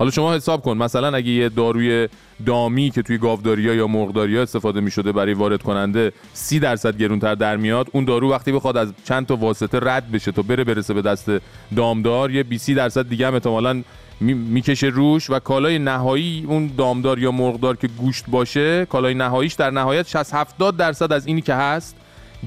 [0.00, 2.08] حالا شما حساب کن مثلا اگه یه داروی
[2.46, 7.34] دامی که توی گاوداری یا مرغداری استفاده می شده برای وارد کننده سی درصد گرونتر
[7.34, 10.94] در میاد اون دارو وقتی بخواد از چند تا واسطه رد بشه تا بره برسه
[10.94, 11.30] به دست
[11.76, 13.82] دامدار یه 20 درصد دیگه هم احتمالاً
[14.20, 19.70] می‌کشه روش و کالای نهایی اون دامدار یا مرغدار که گوشت باشه کالای نهاییش در
[19.70, 21.96] نهایت 60 70 درصد از اینی که هست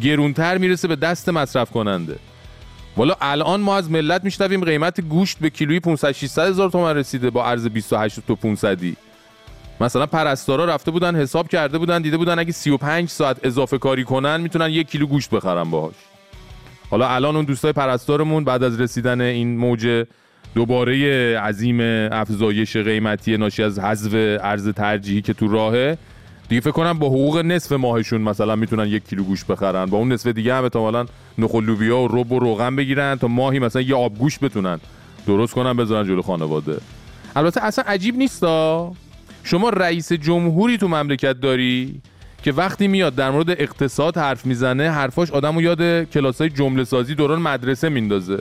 [0.01, 2.19] گرونتر می‌رسه به دست مصرف کننده.
[2.97, 7.29] والا الان ما از ملت میشنویم قیمت گوشت به کیلویی 500 600 هزار تومان رسیده
[7.29, 8.79] با ارز 28 تا 500
[9.81, 14.41] مثلا پرستارا رفته بودن حساب کرده بودن دیده بودن اگه 35 ساعت اضافه کاری کنن
[14.41, 15.93] می‌تونن یک کیلو گوشت بخرن باهاش.
[16.89, 20.05] حالا الان اون دوستای پرستارمون بعد از رسیدن این موج
[20.55, 21.79] دوباره عظیم
[22.11, 25.97] افزایش قیمتی ناشی از حذف ارز ترجیحی که تو راهه
[26.49, 29.85] دیگه فکر کنم با حقوق نصف ماهشون مثلا می‌تونن یک کیلو گوشت بخرن.
[29.85, 31.05] با اون نصف دیگه هم احتمالاً
[31.37, 34.79] نخل لوبیا و رب و روغن بگیرن تا ماهی مثلا یه آبگوش بتونن.
[35.27, 36.77] درست کنن بذارن جلو خانواده.
[37.35, 38.91] البته اصلا عجیب نیستا
[39.43, 42.01] شما رئیس جمهوری تو مملکت داری
[42.43, 47.41] که وقتی میاد در مورد اقتصاد حرف می‌زنه حرفاش آدمو یاد کلاسای جمله سازی دوران
[47.41, 48.39] مدرسه میندازه.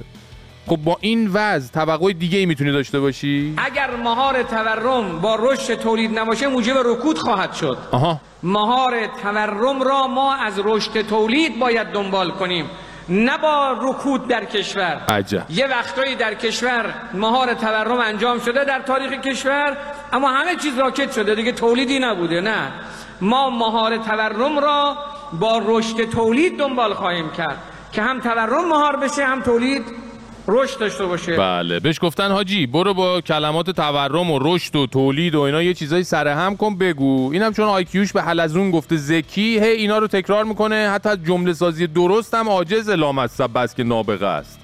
[0.67, 5.75] خب با این وضع توقع دیگه ای می‌تونی داشته باشی؟ اگر مهار تورم با رشد
[5.75, 7.79] تولید نباشه موجب رکود خواهد شد.
[7.93, 8.21] آها.
[8.43, 12.67] مهار تورم را ما از رشد تولید باید دنبال کنیم
[13.09, 15.05] نه با رکود در کشور.
[15.09, 15.47] عجب.
[15.49, 19.77] یه وقتایی در کشور مهار تورم انجام شده در تاریخ کشور
[20.13, 22.73] اما همه چیز راکت شده دیگه تولیدی نبوده نه.
[23.21, 24.97] ما مهار تورم را
[25.33, 27.59] با رشد تولید دنبال خواهیم کرد
[27.93, 30.02] که هم تورم مهار بشه هم تولید
[30.49, 31.37] رشد داشته باشه.
[31.37, 35.75] بله بهش گفتن حاجی برو با کلمات تورم و رشد و تولید و اینا یه
[35.75, 37.31] چیزایی سر هم کن بگو.
[37.33, 40.91] اینم چون آیکیوش به حلزون گفته زکی هی اینا رو تکرار می‌کنه.
[40.91, 44.59] حتی جمله سازی درست هم عاجز لامصب بس که نابغه است.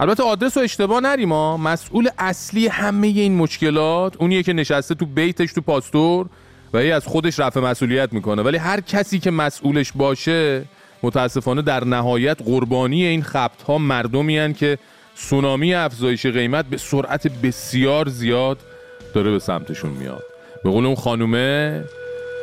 [0.00, 1.56] البته آدرس رو اشتباه نریم ها.
[1.56, 6.26] مسئول اصلی همه این مشکلات اونیه که نشسته تو بیتش تو پاستور
[6.72, 8.42] و ای از خودش رفع مسئولیت می‌کنه.
[8.42, 10.64] ولی هر کسی که مسئولش باشه
[11.02, 14.78] متاسفانه در نهایت قربانی این خبت ها مردمی که
[15.18, 18.58] سونامی افزایش قیمت به سرعت بسیار زیاد
[19.14, 20.22] داره به سمتشون میاد.
[20.64, 21.84] به قول اون خانومه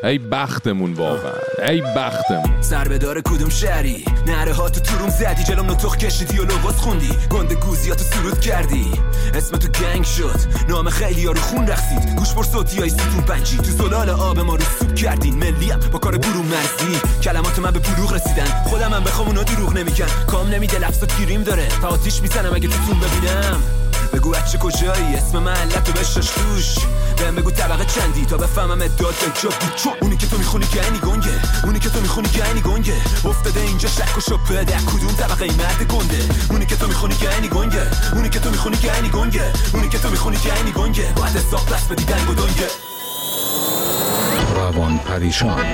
[0.03, 1.33] ای بختمون واقعا.
[1.69, 2.61] ای بختمون.
[2.61, 7.09] ضربه داره کدوم شهری؟ نره ها تو تروم زدی جلوم نطخ کشیدی و لباس خوندی.
[7.29, 8.91] گنده گوزیاتو سرود کردی.
[9.33, 10.39] اسم تو گنگ شد.
[10.69, 13.57] نام خیلی رو خون رخصید گوش بر صوتی های ستون پنجی.
[13.57, 15.35] تو زلال آب ما رو سوب کردین.
[15.35, 16.99] ملیم با کار برون مرزی.
[17.23, 18.63] کلمات من به بلوغ رسیدن.
[18.65, 20.07] خودم من بخوام اونا دروغ نمیگن.
[20.27, 21.67] کام نمیده لفظات گیریم داره.
[21.81, 23.82] تا آتیش می‌زنم اگه تو ببینم.
[24.13, 26.75] بگو بچه کجایی؟ اسم محلت رو بشاش توش.
[27.17, 31.39] بهم بگو طبقه چندی تا بفهمم اداد جا بود اونی که تو می‌خونی گنی گنگه.
[31.63, 32.93] اونی که تو می‌خونی گنی گنگه.
[33.25, 37.47] افتاده اینجا شک و شپه در کدوم طبقه مرد گنده؟ اونی که تو می‌خونی گنی
[37.47, 37.87] گنگه.
[38.13, 39.53] اونی که تو می‌خونی گنی گنگه.
[39.73, 41.13] اونی که تو می‌خونی گنی گنگه.
[41.15, 42.67] باید حساب دست بدی دنگ و دنگه.
[44.55, 45.65] روان پریشان.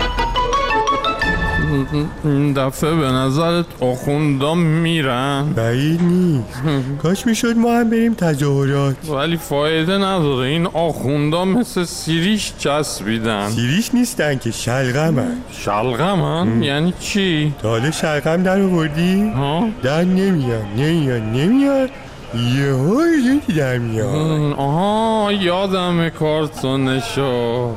[2.23, 6.61] این دفعه به نظرت آخوندام میرن؟ بعید نیست.
[7.03, 10.47] کاش می‌شد ما هم بریم تظاهرات ولی فایده نداره.
[10.47, 13.49] این آخوندا مثل سیریش چسبیدن.
[13.49, 15.37] سیریش نیستن که شلغمن.
[15.51, 20.65] شلغمن؟ یعنی چی؟ تا حالا شلغم در آوردی؟ ها؟ در نمیاد.
[20.77, 21.21] نمیاد.
[21.21, 21.89] نمیاد.
[22.33, 24.53] یه های در میاد.
[24.57, 27.71] آها یادم کارتونشو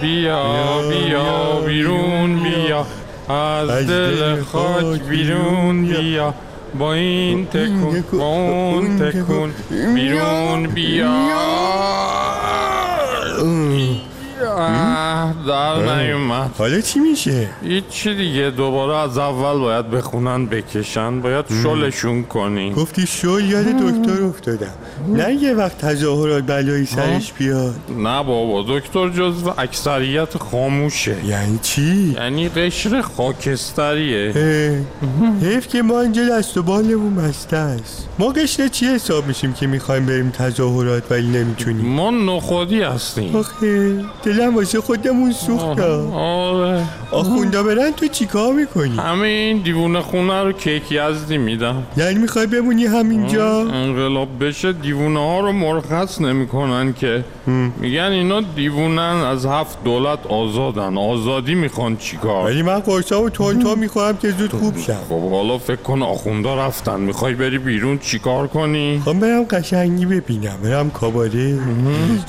[0.00, 0.42] بیا
[0.90, 2.86] بیا بیرون بیا.
[3.28, 6.34] از دل خاک بیرون بیا.
[6.78, 9.50] با این تکون با اون تکون
[9.94, 11.12] بیرون بیا.
[15.48, 16.50] در نیومد.
[16.58, 23.06] حالا چی میشه؟ هیچی دیگه دوباره از اول باید بخونن بکشن باید شلشون کنی گفتی
[23.06, 24.74] شل یاد دکتر افتادم.
[25.08, 27.74] نه یه وقت تظاهرات بلایی سرش بیاد.
[27.98, 31.16] نه بابا دکتر جزو اکثریت خاموشه.
[31.24, 34.32] یعنی چی؟ یعنی قشر خاکستریه.
[35.42, 38.08] حیف که ما اینجا دست و بالمون بسته است.
[38.18, 43.36] ما قشر چی حساب میشیم که می‌خوایم بریم تظاهرات ولی نمی‌تونیم؟ ما نخودی هستیم.
[43.36, 44.04] آخه
[44.42, 50.82] دلم واسه خودمون سوختم آره آخوندا برن تو چیکار می‌کنی؟ همین دیوونه خونه رو کیک
[50.92, 51.82] یزدی میدم.
[51.96, 57.24] یعنی می‌خوای بمونی همینجا؟ انقلاب بشه دیوونه ها رو مرخص نمی‌کنن که.
[57.80, 60.98] میگن اینا دیوونن از هفت دولت آزادن.
[60.98, 64.96] آزادی می‌خوان چیکار؟ ولی من قرصامو تون تون می‌خورم که زود خوب شم.
[65.08, 67.00] خب حالا فکر کن آخوندا رفتن.
[67.00, 70.56] می‌خوای بری بیرون چیکار کنی؟ خب برم قشنگی ببینم.
[70.64, 71.58] برم کاباره.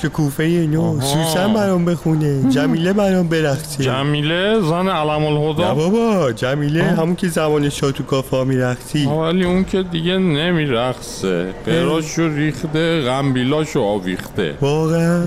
[0.02, 6.32] که کوفه نو سوسن برام بخونه جمیله برام برقصه جمیله زن علم الهدا نه بابا
[6.32, 7.70] جمیله همون که زمان
[8.08, 14.54] کافا میرقصی ولی اون که دیگه نمیرقصه قراشو ریخته غنبیلاشو آویخته.
[14.60, 15.24] واقعا؟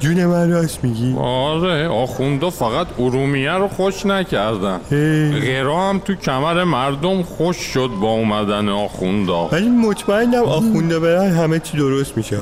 [0.00, 4.78] جون من راست میگی؟ آره آخوندا فقط ارومیه رو خوش نکردن.
[5.40, 11.58] غیرا هم تو کمر مردم خوش شد با اومدن آخوندا ولی مطمئنم آخوندا برن همه
[11.58, 12.36] چی درست میشه.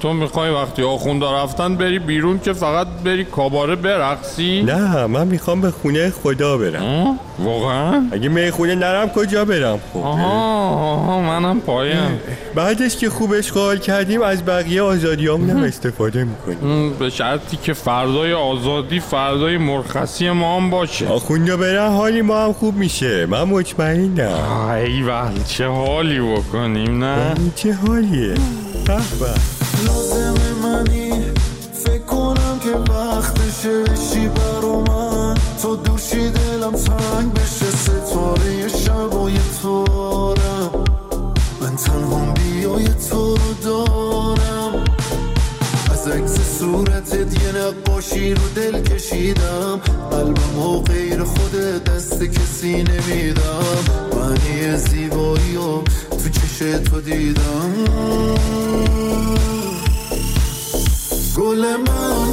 [0.00, 5.60] تو می‌خوای وقتی آخوندا رفتن بری بیرون که فقط بری کاباره برقصی؟ نه من می‌خوام
[5.60, 7.18] به خونه خدا برم.
[7.38, 10.30] واقعا؟ اگه می‌خونه نرم کجا برم خب؟ آها
[10.68, 12.20] آها منم پایم.
[12.54, 16.92] بعدش که خوب اشغال کردیم از بقیه آزادیامون هم استفاده می‌کنیم.
[16.92, 21.08] به شرطی که فردای آزادی فردای مرخصی ما هم باشه.
[21.08, 23.26] آخوندا برن حالی ما هم خوب میشه.
[23.26, 24.70] من مطمئنم.
[24.74, 28.34] ایول چه حالی بکنیم نه؟ چه حالیه.
[29.86, 30.29] لازم
[33.20, 40.84] وقتشه بشی برا من تو دوشی دلم تنگ بشه ستاره شبای تو دارم
[41.60, 44.84] من تنها بیای تو دارم.
[45.92, 49.80] از عکس صورتت یه نقاشی رو دل کشیدم.
[50.10, 53.64] قلبم و غیر خود دست کسی نمیدم.
[54.16, 57.72] معنی زیبایی و تو چش تو دیدم.
[61.36, 62.29] گل من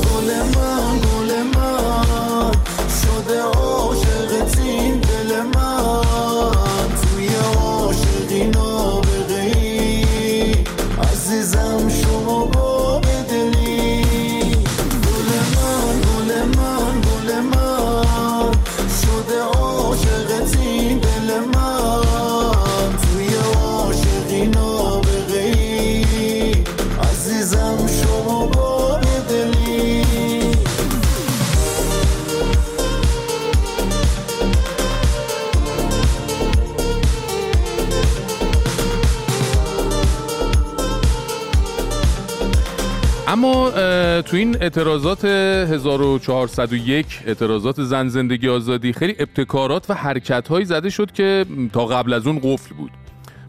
[44.21, 51.11] تو این اعتراضات 1401 اعتراضات زن زندگی آزادی خیلی ابتکارات و حرکت هایی زده شد
[51.11, 52.91] که تا قبل از اون قفل بود.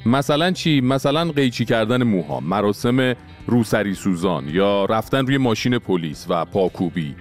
[0.06, 3.14] مثلا چی؟ مثلا قیچی کردن موها مراسم
[3.46, 7.14] روسری سوزان یا رفتن روی ماشین پلیس و پاکوبی.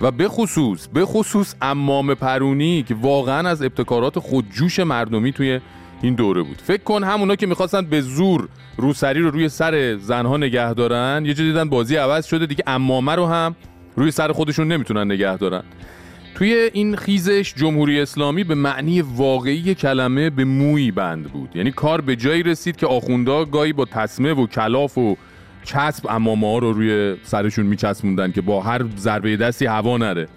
[0.00, 5.60] و به خصوص به خصوص امام پرونی که واقعا از ابتکارات خودجوش مردمی توی
[6.02, 6.58] این دوره بود.
[6.64, 11.34] فکر کن همونا که می‌خواستن به زور روسری رو روی سر زنها نگه دارن یه
[11.34, 13.56] جا دیدن بازی عوض شده دیگه امامه رو هم
[13.96, 15.62] روی سر خودشون نمی‌تونن نگه دارن.
[16.34, 21.56] توی این خیزش جمهوری اسلامی به معنی واقعی کلمه به موی بند بود.
[21.56, 25.16] یعنی کار به جایی رسید که آخوندا گاهی با تسمه و کلاف و
[25.64, 30.28] چسب امامه ها رو روی سرشون میچسبوندن که با هر ضربه دستی هوا نره.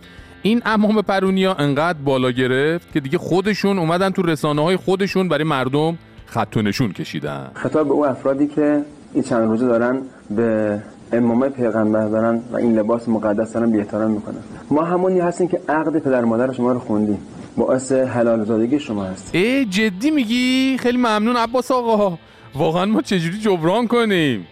[0.45, 5.43] این امام پرونیا انقدر بالا گرفت که دیگه خودشون اومدن تو رسانه های خودشون برای
[5.43, 7.51] مردم خط و نشون کشیدن.
[7.53, 8.81] خطاب به اون افرادی که
[9.13, 10.79] این چند روزه دارن به
[11.13, 14.39] امامه پیغمبر دارن و این لباس مقدس دارن بی احترام می‌کنن.
[14.71, 17.17] ما همونی هستیم که عقد پدر مادر شما رو خوندیم.
[17.57, 19.35] باعث حلال زادگی شما هست.
[19.35, 22.17] ای جدی میگی؟ خیلی ممنون عباس آقا.
[22.55, 24.47] واقعا ما چجوری جبران کنیم؟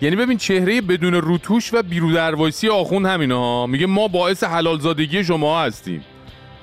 [0.00, 5.24] یعنی ببین چهره بدون روتوش و بیرودروایسی آخون همینه ها میگه ما باعث حلال زادگی
[5.24, 6.04] شما هستیم.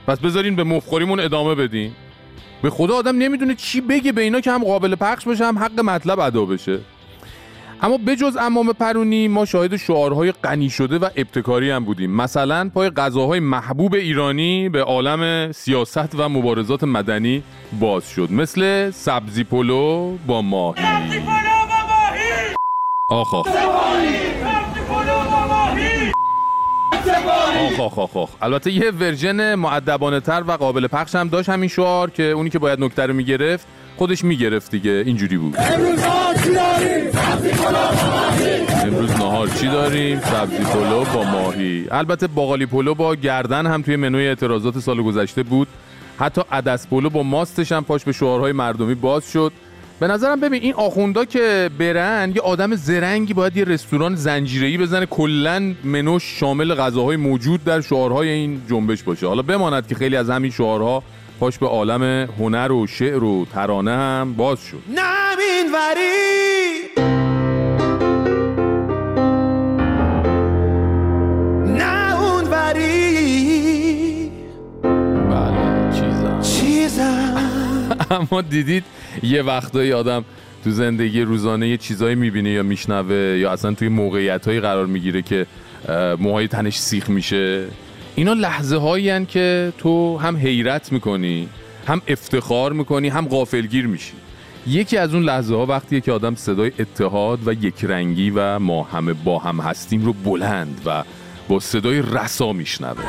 [0.08, 1.96] پس بذارین به مفخوریمون ادامه بدیم.
[2.62, 5.80] به خدا آدم نمی‌دونه چی بگه به اینا که هم قابل پخش بشه هم حق
[5.80, 6.80] مطلب ادا بشه.
[7.82, 12.12] اما بجز امام پرونی ما شاهد شعارهای غنی شده و ابتکاری هم بودیم.
[12.12, 17.44] مثلا پای غذاهای محبوب ایرانی به عالم سیاست و مبارزات مدنی
[17.80, 18.32] باز شد.
[18.32, 20.84] مثل سبزی پلو با ماهی.
[23.14, 23.48] آخ آخ.
[27.58, 28.30] آخ آخ آخ آخ.
[28.42, 32.60] البته یه version مؤدبانه تر و قابل پخش هم داشت همین شعار که اونی که
[32.60, 35.04] باید نکته رو می‌گرفت خودش می‌گرفت دیگه.
[35.06, 35.58] اینجوری بود.
[35.58, 36.00] امروز
[39.12, 41.86] نهار چی داریم؟ سبزی پلو با ماهی.
[41.92, 45.68] البته باقالی پلو با گردن هم توی منوی اعتراضات سال گذشته بود.
[46.20, 49.52] حتی عدس پلو با ماستش هم پاش به شعارهای مردمی باز شد.
[50.00, 55.06] به نظرم ببین این آخوندا که برن یه آدم زرنگی باید یه رستوران زنجیره‌ای بزنه.
[55.06, 59.28] کلا منوش شامل غذاهای موجود در شعارهای این جنبش باشه.
[59.28, 61.04] حالا بماند که خیلی از همین شعارها
[61.40, 64.82] پاش به عالم هنر و شعر و ترانه هم باز شد.
[64.90, 67.04] نمین وری.
[71.78, 74.32] نه اون وری.
[75.30, 76.42] بله چیزم.
[76.42, 77.36] چیزم.
[78.12, 78.84] اما دیدید
[79.24, 80.26] یه وقتایی آدم
[80.64, 85.46] تو زندگی روزانه یه چیزایی می‌بینه یا میشنوه یا اصلا توی موقعیت قرار می‌گیره که
[86.20, 87.66] موهای تنش سیخ میشه.
[88.16, 91.50] اینا لحظه هایی که تو هم حیرت می‌کنی
[91.88, 94.14] هم افتخار می‌کنی هم غافلگیر میشی.
[94.68, 99.14] یکی از اون لحظه ها وقتیه که آدم صدای اتحاد و یکرنگی و ما همه
[99.14, 101.04] با هم هستیم رو بلند و
[101.48, 103.04] با صدای رسا میشنوه.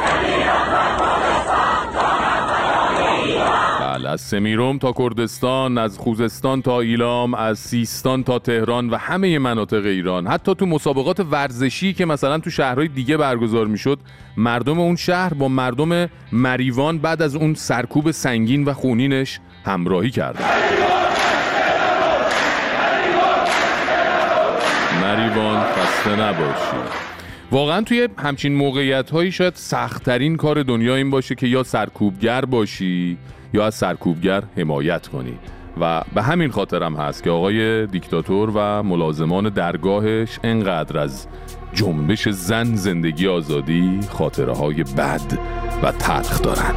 [3.94, 9.38] بله از سمیروم تا کردستان از خوزستان تا ایلام از سیستان تا تهران و همه
[9.38, 10.26] مناطق ایران.
[10.26, 13.98] حتی تو مسابقات ورزشی که مثلا تو شهرهای دیگه برگزار می‌شد
[14.36, 20.44] مردم اون شهر با مردم مریوان بعد از اون سرکوب سنگین و خونینش همراهی کردن.
[25.02, 27.04] مریوان خسته نباشی.
[27.50, 33.18] واقعا توی همچین موقعیت هایی شاید سختترین کار دنیا این باشه که یا سرکوبگر باشی
[33.54, 35.38] یا از سرکوبگر حمایت کنی
[35.80, 41.26] و به همین خاطرم هست که آقای دیکتاتور و ملازمان درگاهش انقدر از
[41.72, 45.38] جنبش زن زندگی آزادی خاطره های بد
[45.82, 46.74] و تلخ دارن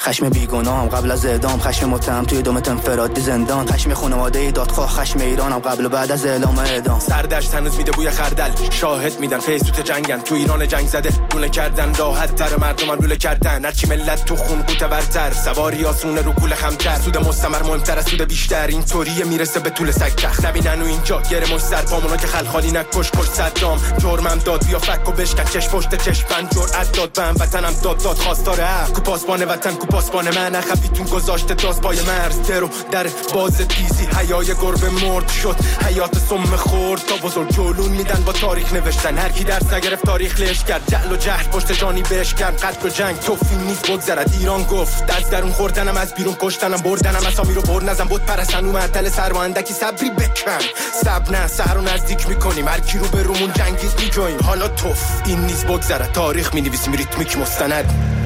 [0.00, 3.66] خشم بیگناهم قبل از اعدام خشم متهم توی دومت انفرادی زندان.
[3.66, 7.00] خشم خانواده دادخواه خشم ایرانم قبل و بعد از اعلام اعدام.
[7.00, 8.50] سردشت هنوز میده بوی خردل.
[8.70, 10.20] شاهد میدن فیسبوک جنگن.
[10.20, 11.94] تو ایران جنگ زده لوله کردن.
[11.94, 13.64] راحت تر مردم لوله کردن.
[13.64, 15.32] هرچی ملت تو خون قوته برتر.
[15.32, 16.96] سواری آسونه رو کوله خمتر.
[17.04, 18.66] سود مستمر مهمتر از سود بیشتر.
[18.66, 22.26] این طوریه می‌رسه به طول سگ چخ نبینن و اینجا گره مش سر پامونا که
[22.26, 25.44] خلخالی نکش کش صدام جرمم داد بیا فک و بشکن.
[25.44, 27.12] چش پشت چش بند جرأت داد.
[27.12, 28.16] بهم وطنم داد داد.
[28.16, 28.92] خواستار حق.
[28.92, 32.42] کو پاسبان وطن کو پاسبان من خفیتون گذاشته داز پای مرز.
[32.42, 35.56] درو در باز تیزی حیای گربه مرد شد.
[35.86, 37.02] حیات سم خورد.
[37.06, 39.18] تا بزرگ جلون میدن با تاریخ نوشتن.
[39.18, 40.82] هر کی درس نگرفت تاریخ لش کرد.
[40.88, 42.64] جعل و جهل پشت جانی بهش کرد.
[42.64, 44.34] قتل و جنگ توفی نیست بگذرد.
[44.38, 47.26] ایران گفت از درون خوردنم از بیرون کشتنم بردنم.
[47.26, 48.64] اسامی رو بر نزن بود پرستن.
[48.64, 50.64] و معطل سر و صبری بکن.
[51.04, 52.68] صبر نه سهر نزدیک می‌کنیم.
[52.68, 54.38] هر کی رو به رومون جنگید میجویم.
[54.44, 56.12] حالا توف این نیز بگذرد.
[56.12, 58.23] تاریخ می‌نویسیم ریتمیک مستند.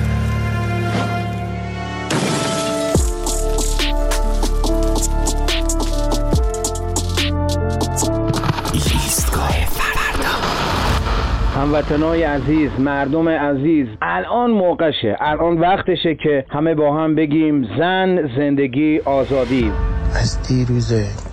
[11.58, 18.98] هموطنای عزیز مردم عزیز الان موقعشه الان وقتشه که همه با هم بگیم زن زندگی
[18.98, 19.72] آزادی.
[20.14, 20.92] از دیروز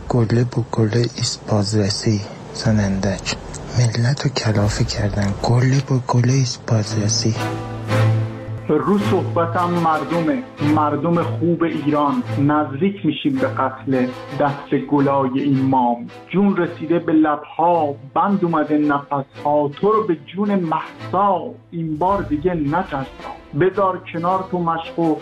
[0.09, 2.21] گله با گله ایست بازرسی
[2.53, 3.35] زنندک
[3.79, 7.35] ملت رو کلافه کردن گله با گله ایست بازرسی.
[8.73, 10.43] رو صحبتم مردمه.
[10.75, 12.23] مردم خوب ایران.
[12.39, 14.07] نزدیک میشیم به قتل
[14.39, 15.71] دست گلای این
[16.29, 17.95] جون رسیده به لبها.
[18.13, 19.67] بند اومده نفسها.
[19.67, 21.41] تو رو به جون محسا.
[21.71, 23.05] این بار دیگه نترسا.
[23.59, 25.15] بذار کنار تو مشق و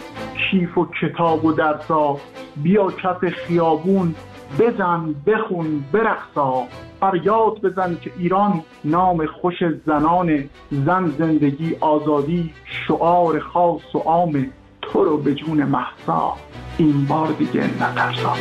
[0.52, 2.18] کیف و کتاب و درسا.
[2.64, 4.16] بیا کف خیابون.
[4.60, 6.64] بزن بخون برقصا.
[7.00, 14.50] فریاد بزن که ایران نام خوش زنان زن زندگی آزادی شعار خاص و عام.
[14.82, 16.34] تو رو به جون محسا
[16.78, 18.34] این بار دیگه نترسا.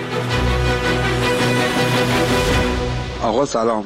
[3.25, 3.85] آقا سلام.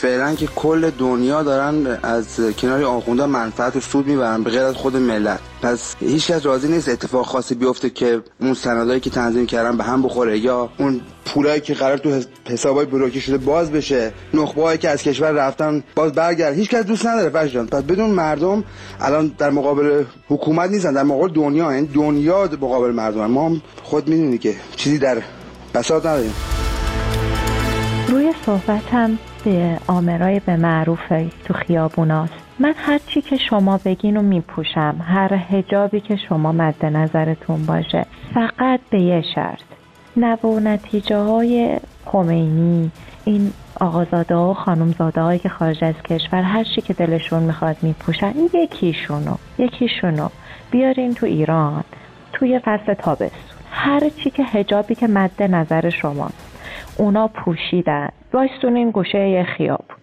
[0.00, 4.74] فعلا که کل دنیا دارن از کنار آخونده منفعت و سود می‌برن به غیر از
[4.74, 5.40] خود ملت.
[5.62, 9.84] پس هیچ کس راضی نیست اتفاق خاصی بیفته که اون سندایی که تنظیم کردن به
[9.84, 14.88] هم بخوره یا اون پولایی که قرار تو حسابای بروکری شده باز بشه نخبه که
[14.88, 16.54] از کشور رفتن باز برگرد.
[16.54, 17.66] هیچ کس دوست نداره فرش جان.
[17.66, 18.64] پس بدون مردم
[19.00, 24.38] الان در مقابل حکومت نیستن در مقابل دنیا این دنیا مقابل مردم ما خود می‌دونی
[24.38, 25.22] که چیزی در
[25.74, 26.34] بساط نداریم.
[28.08, 31.12] روی صحبتم به آمرای به معروف
[31.44, 36.86] تو خیابوناست من هر چی که شما بگین و میپوشم هر هجابی که شما مد
[36.86, 39.62] نظرتون باشه فقط به یه شرط.
[40.16, 42.90] نوع و نتیجه های خمینی
[43.24, 47.76] این آقازاده ها و خانمزاده هایی که خارج از کشور هر چی که دلشون می‌خواد
[47.82, 50.28] میپوشن یکیشونو یکیشونو.
[50.70, 51.84] بیارین تو ایران
[52.32, 53.58] توی فصل تابستون.
[53.70, 56.47] هر چی که هجابی که مد نظر شماست.
[56.98, 58.08] اونا پوشیدن.
[58.32, 59.96] وایستونین گوشه یه خیابون.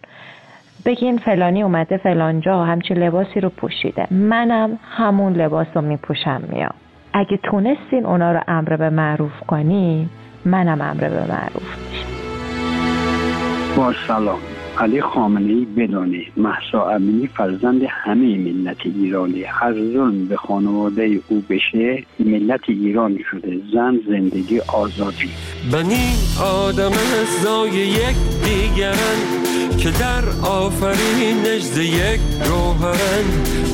[0.85, 4.07] بگین فلانی اومده فلانجا همچی لباسی رو پوشیده.
[4.13, 6.73] منم همون لباس رو میپوشم میام.
[7.13, 10.09] اگه تونستین اونا رو امر به معروف کنی
[10.45, 12.05] منم امر به معروف میشه
[13.77, 14.39] با سلام.
[14.77, 21.43] علی خامنه ای بدانه محسا امینی فرزند همه ملت ایرانی هر ظلم به خانواده او
[21.49, 23.59] بشه ملت ایران شده.
[23.73, 25.29] زن زندگی آزادی.
[25.71, 29.45] بنی آدم ازای یک دیگرن
[29.77, 33.25] که در آفرینش ز یک روحن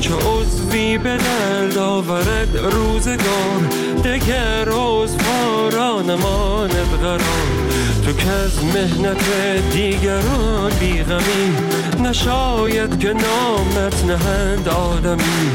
[0.02, 3.62] چه عضوی به درد آورد روزگار
[4.06, 4.70] دگر
[6.02, 7.22] نماند قرار
[8.06, 9.24] تو که از مهنت
[9.74, 11.56] دیگران بیغمی
[12.04, 15.49] نشاید که نامت نهند آدمی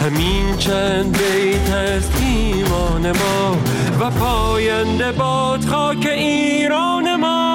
[0.00, 3.56] همین چند بیت از ایمان ما
[4.00, 7.45] و پاینده باد خاک ایران ما.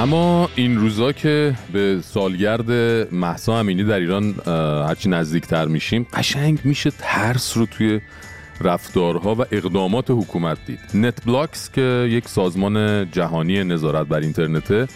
[0.00, 2.70] اما این روزا که به سالگرد
[3.14, 4.34] محسا امینی در ایران
[4.88, 8.00] هرچی نزدیکتر میشیم قشنگ میشه ترس رو توی
[8.60, 10.78] رفتارها و اقدامات حکومت دید.
[10.94, 14.88] NetBlocks که یک سازمان جهانی نظارت بر اینترنته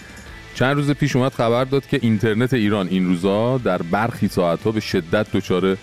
[0.55, 4.81] چند روز پیش اومد خبر داد که اینترنت ایران این روزا در برخی ساعتها به
[4.81, 5.77] شدت دچار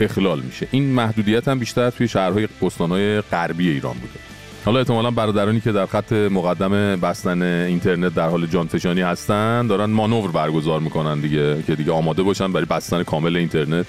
[0.00, 0.68] اخلال میشه.
[0.70, 4.33] این محدودیت هم بیشتر توی شهرهای استانهای غربی ایران بوده.
[4.64, 10.30] حالا احتمالا برادرانی که در خط مقدم بستن اینترنت در حال جانفشانی هستن دارن مانور
[10.30, 13.86] برگزار می‌کنن دیگه که دیگه آماده باشن برای بستن کامل اینترنت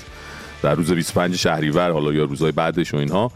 [0.62, 3.32] در روز 25 شهریور حالا یا روزهای بعدش و اینها.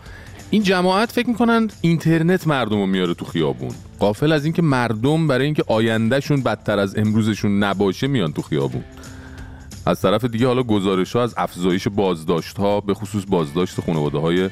[0.50, 3.72] این جماعت فکر می‌کنن اینترنت مردم رو میاره تو خیابون.
[4.00, 8.84] قافل از اینکه مردم برای اینکه آیندهشون بدتر از امروزشون نباشه میان تو خیابون.
[9.86, 14.50] از طرف دیگه حالا گزارش ها از افزایش بازداشت ها به خصوص بازداشت خانواده های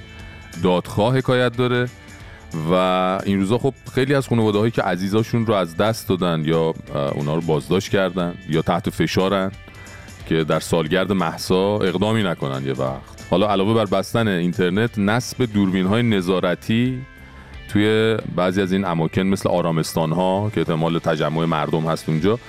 [0.64, 1.88] دادخواه حکایت داره.
[2.72, 2.74] و
[3.26, 6.74] این روزا خب خیلی از خانواده هایی که عزیزاشون رو از دست دادن یا
[7.16, 9.52] اونا رو بازداشت کردن یا تحت فشارن
[10.26, 13.28] که در سالگرد محسا اقدامی نکنن یه وقت.
[13.30, 17.02] حالا علاوه بر بستن اینترنت نصب دوربین های نظارتی
[17.70, 22.40] توی بعضی از این اماکن مثل آرامستان ها که احتمال تجمع مردم هست اونجا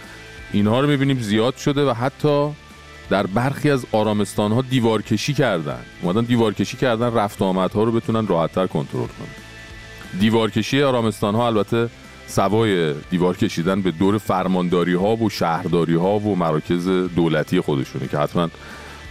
[0.52, 2.50] اینها رو می‌بینیم زیاد شده و حتی
[3.10, 5.80] در برخی از آرامستان ها دیوار کشی کردن.
[6.02, 9.47] اومدن دیوار کشی کردن رفت و آمدها رو بتونن راحتتر کنترل کنن.
[10.20, 11.88] دیوار کشی آرامستان ها البته
[12.26, 18.18] سوای دیوار کشیدن به دور فرمانداری ها و شهرداری ها و مراکز دولتی خودشونه که
[18.18, 18.48] حتما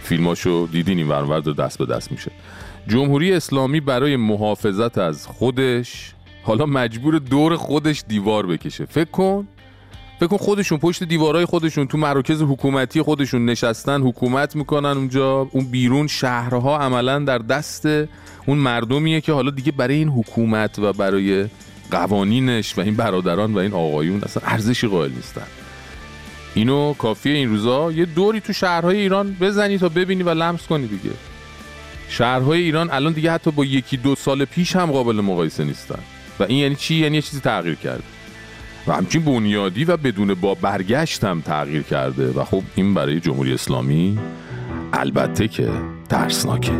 [0.02, 1.08] فیلماشو دیدین این
[1.40, 2.30] داره دست به دست میشه.
[2.88, 8.84] جمهوری اسلامی برای محافظت از خودش حالا مجبور دور خودش دیوار بکشه.
[8.86, 9.48] فکر کن
[10.20, 15.48] فکر خودشون پشت دیوارهای خودشون تو مراکز حکومتی خودشون نشستن حکومت می‌کنن اونجا.
[15.52, 17.86] اون بیرون شهرها عملا در دست
[18.46, 21.46] اون مردمیه که حالا دیگه برای این حکومت و برای
[21.90, 25.46] قوانینش و این برادران و این آقایون اصلا ارزشی قائل نیستن.
[26.54, 27.92] اینو کافیه این روزا.
[27.92, 31.14] یه دوری تو شهرهای ایران بزنی تا ببینی و لمس کنی دیگه.
[32.08, 36.00] شهرهای ایران الان دیگه حتی با یکی دو سال پیش هم قابل مقایسه نیستن.
[36.40, 38.17] و این یعنی چی؟ یعنی چیزی تغییر کرده.
[38.88, 42.30] و همچین بنیادی و بدون با برگشت هم تغییر کرده.
[42.30, 44.18] و خب این برای جمهوری اسلامی
[44.92, 45.70] البته که
[46.08, 46.72] ترسناکه.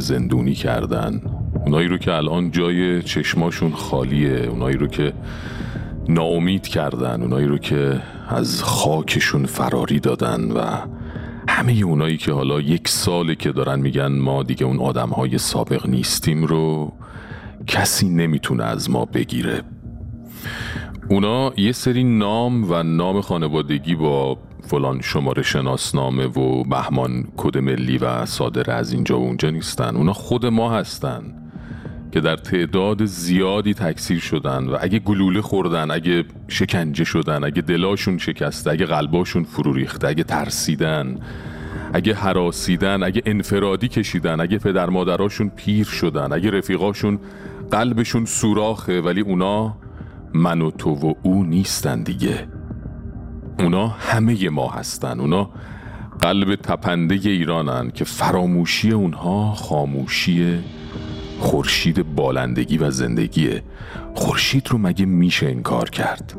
[0.00, 1.22] زندونی کردن.
[1.66, 5.12] اونایی رو که الان جای چشماشون خالیه اونایی رو که
[6.08, 10.60] ناامید کردن اونایی رو که از خاکشون فراری دادن و
[11.48, 15.86] همه اونایی که حالا یک ساله که دارن میگن ما دیگه اون آدم های سابق
[15.86, 16.92] نیستیم رو
[17.66, 19.62] کسی نمی‌تونه از ما بگیره.
[21.08, 24.38] اونا یه سری نام و نام خانوادگی با
[24.70, 29.96] فلان شماره شناسنامه و بهمان کد ملی و صادر از اینجا و اونجا نیستن.
[29.96, 31.22] اونا خود ما هستن
[32.12, 38.18] که در تعداد زیادی تکثیر شدن و اگه گلوله خوردن اگه شکنجه شدن اگه دلاشون
[38.18, 41.18] شکسته اگه قلباشون فرو ریخته اگه ترسیدن
[41.92, 47.18] اگه حراسیدن اگه انفرادی کشیدن اگه پدر مادراشون پیر شدن اگه رفیقاشون
[47.70, 49.76] قلبشون سوراخه ولی اونا
[50.34, 52.59] من و تو و او نیستن دیگه.
[53.62, 55.20] اونا همه ما هستن.
[55.20, 55.50] اونا
[56.20, 60.58] قلب تپنده ایرانن که فراموشی اونها خاموشی
[61.38, 63.62] خورشید بالندگی و زندگیه
[64.14, 66.34] خورشید رو مگه میشه انکار کرد؟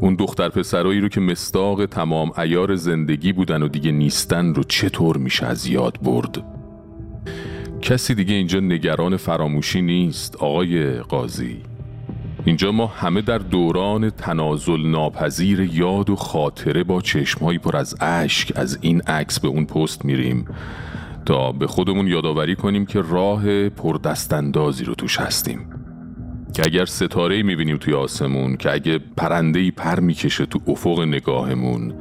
[0.00, 5.16] اون دختر پسرایی رو که مستاق تمام ایار زندگی بودن و دیگه نیستن رو چطور
[5.16, 6.44] میشه از یاد برد؟
[7.82, 11.73] کسی دیگه اینجا نگران فراموشی نیست آقای قاضی.
[12.46, 18.52] اینجا ما همه در دوران تنازل ناپذیر یاد و خاطره با چشمهایی پر از اشک
[18.56, 20.44] از این عکس به اون پست میریم
[21.26, 25.60] تا به خودمون یادآوری کنیم که راه پردستاندازی رو توش هستیم.
[26.54, 31.94] که اگر ستاره می‌بینیم توی آسمون که اگه پرنده پر می‌کشه تو افق نگاهمون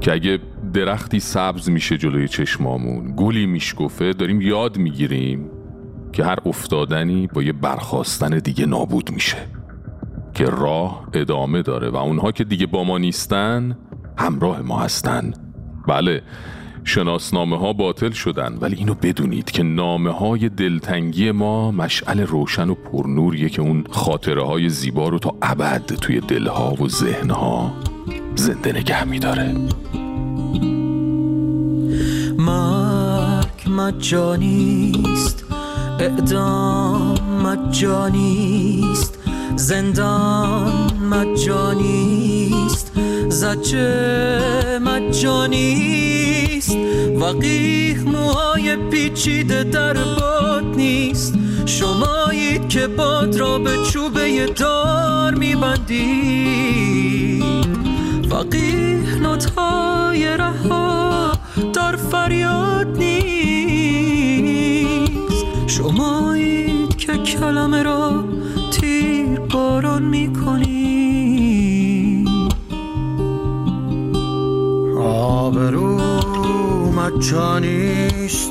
[0.00, 0.38] که اگه
[0.74, 5.50] درختی سبز میشه جلوی چشمامون گلی میشکفه داریم یاد می‌گیریم.
[6.12, 9.36] که هر افتادنی با یه برخواستن دیگه نابود میشه.
[10.34, 13.76] که راه ادامه داره و اونها که دیگه با ما نیستن
[14.18, 15.34] همراه ما هستن.
[15.88, 16.22] بله
[16.84, 22.74] شناسنامه ها باطل شدن ولی اینو بدونید که نامه های دلتنگی ما مشعل روشن و
[22.74, 27.72] پرنوریه که اون خاطره های زیبا رو تا ابد توی دلها و ذهنها
[28.34, 29.54] زنده نگه میداره.
[32.38, 35.51] مرگ مجانیست
[36.02, 39.18] اعدام مجانیست
[39.56, 42.92] زندان مجانیست
[43.28, 46.76] زجه مجانیست
[47.20, 51.34] وقیح موهای پیچیده در باد نیست.
[51.66, 56.62] شمایید که باد را به چوبه دار میبندید.
[58.30, 61.32] وقیح نوتهای رها
[61.74, 63.32] در فریاد نیست.
[65.76, 68.24] شمایید که کلمه را
[68.70, 70.74] تیر باران می‌کنی.
[75.00, 76.00] آبرو
[76.92, 78.50] مجانیست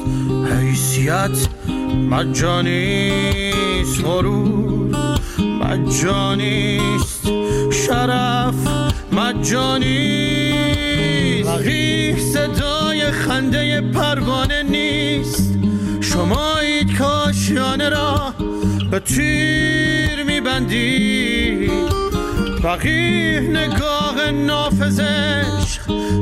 [0.60, 1.48] حیثیت
[2.10, 4.96] مجانیست غرور
[5.62, 7.28] مجانیست
[7.72, 8.56] شرف
[9.12, 10.62] مجانیست
[11.50, 15.51] وقیح صدای خنده پروانه نیست.
[16.22, 18.34] شمایید کاشیانه را
[18.92, 21.72] به تیر میبندی.
[22.62, 25.80] فقیه نگاه نافذش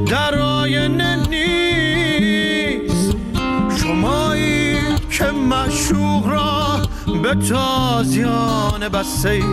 [0.08, 3.16] در آینه نیست.
[3.82, 4.78] شمایی
[5.12, 6.80] که مشوق را
[7.24, 9.44] به تازیانه بسته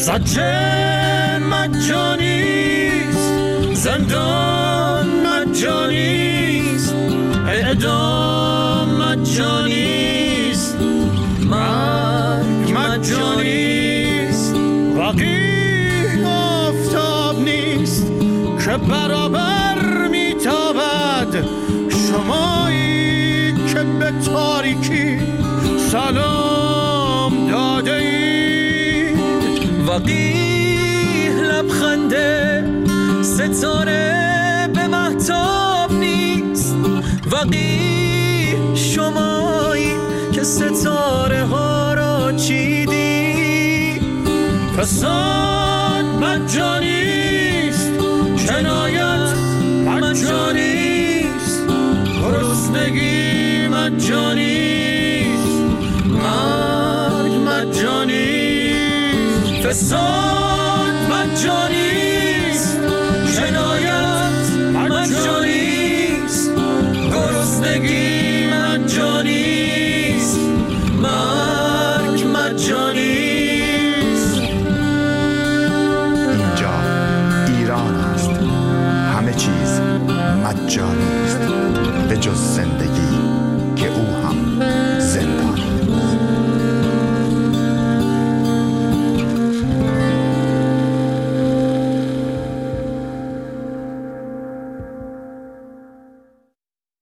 [0.00, 3.34] زجه مجانیست
[3.74, 6.94] زندان مجانیست
[7.48, 10.76] اعدام مجانیست
[11.50, 14.54] مرگ مجانیست
[14.96, 18.06] وقیح آفتاب نیست
[18.64, 21.44] که برابر میتابد
[22.08, 25.18] شمایی که به تاریکی
[25.90, 26.39] سلام
[33.40, 36.76] ستاره به محتاب نیست.
[37.32, 39.92] وقی شمایی
[40.32, 44.00] که ستاره ها را چیدی
[44.76, 47.90] فساد مجانیست
[48.46, 49.34] جنایت
[49.86, 51.62] مجانیست
[52.22, 55.48] گرسنگی مجانیست
[56.06, 58.80] مرگ مجانیست
[59.66, 60.49] فساد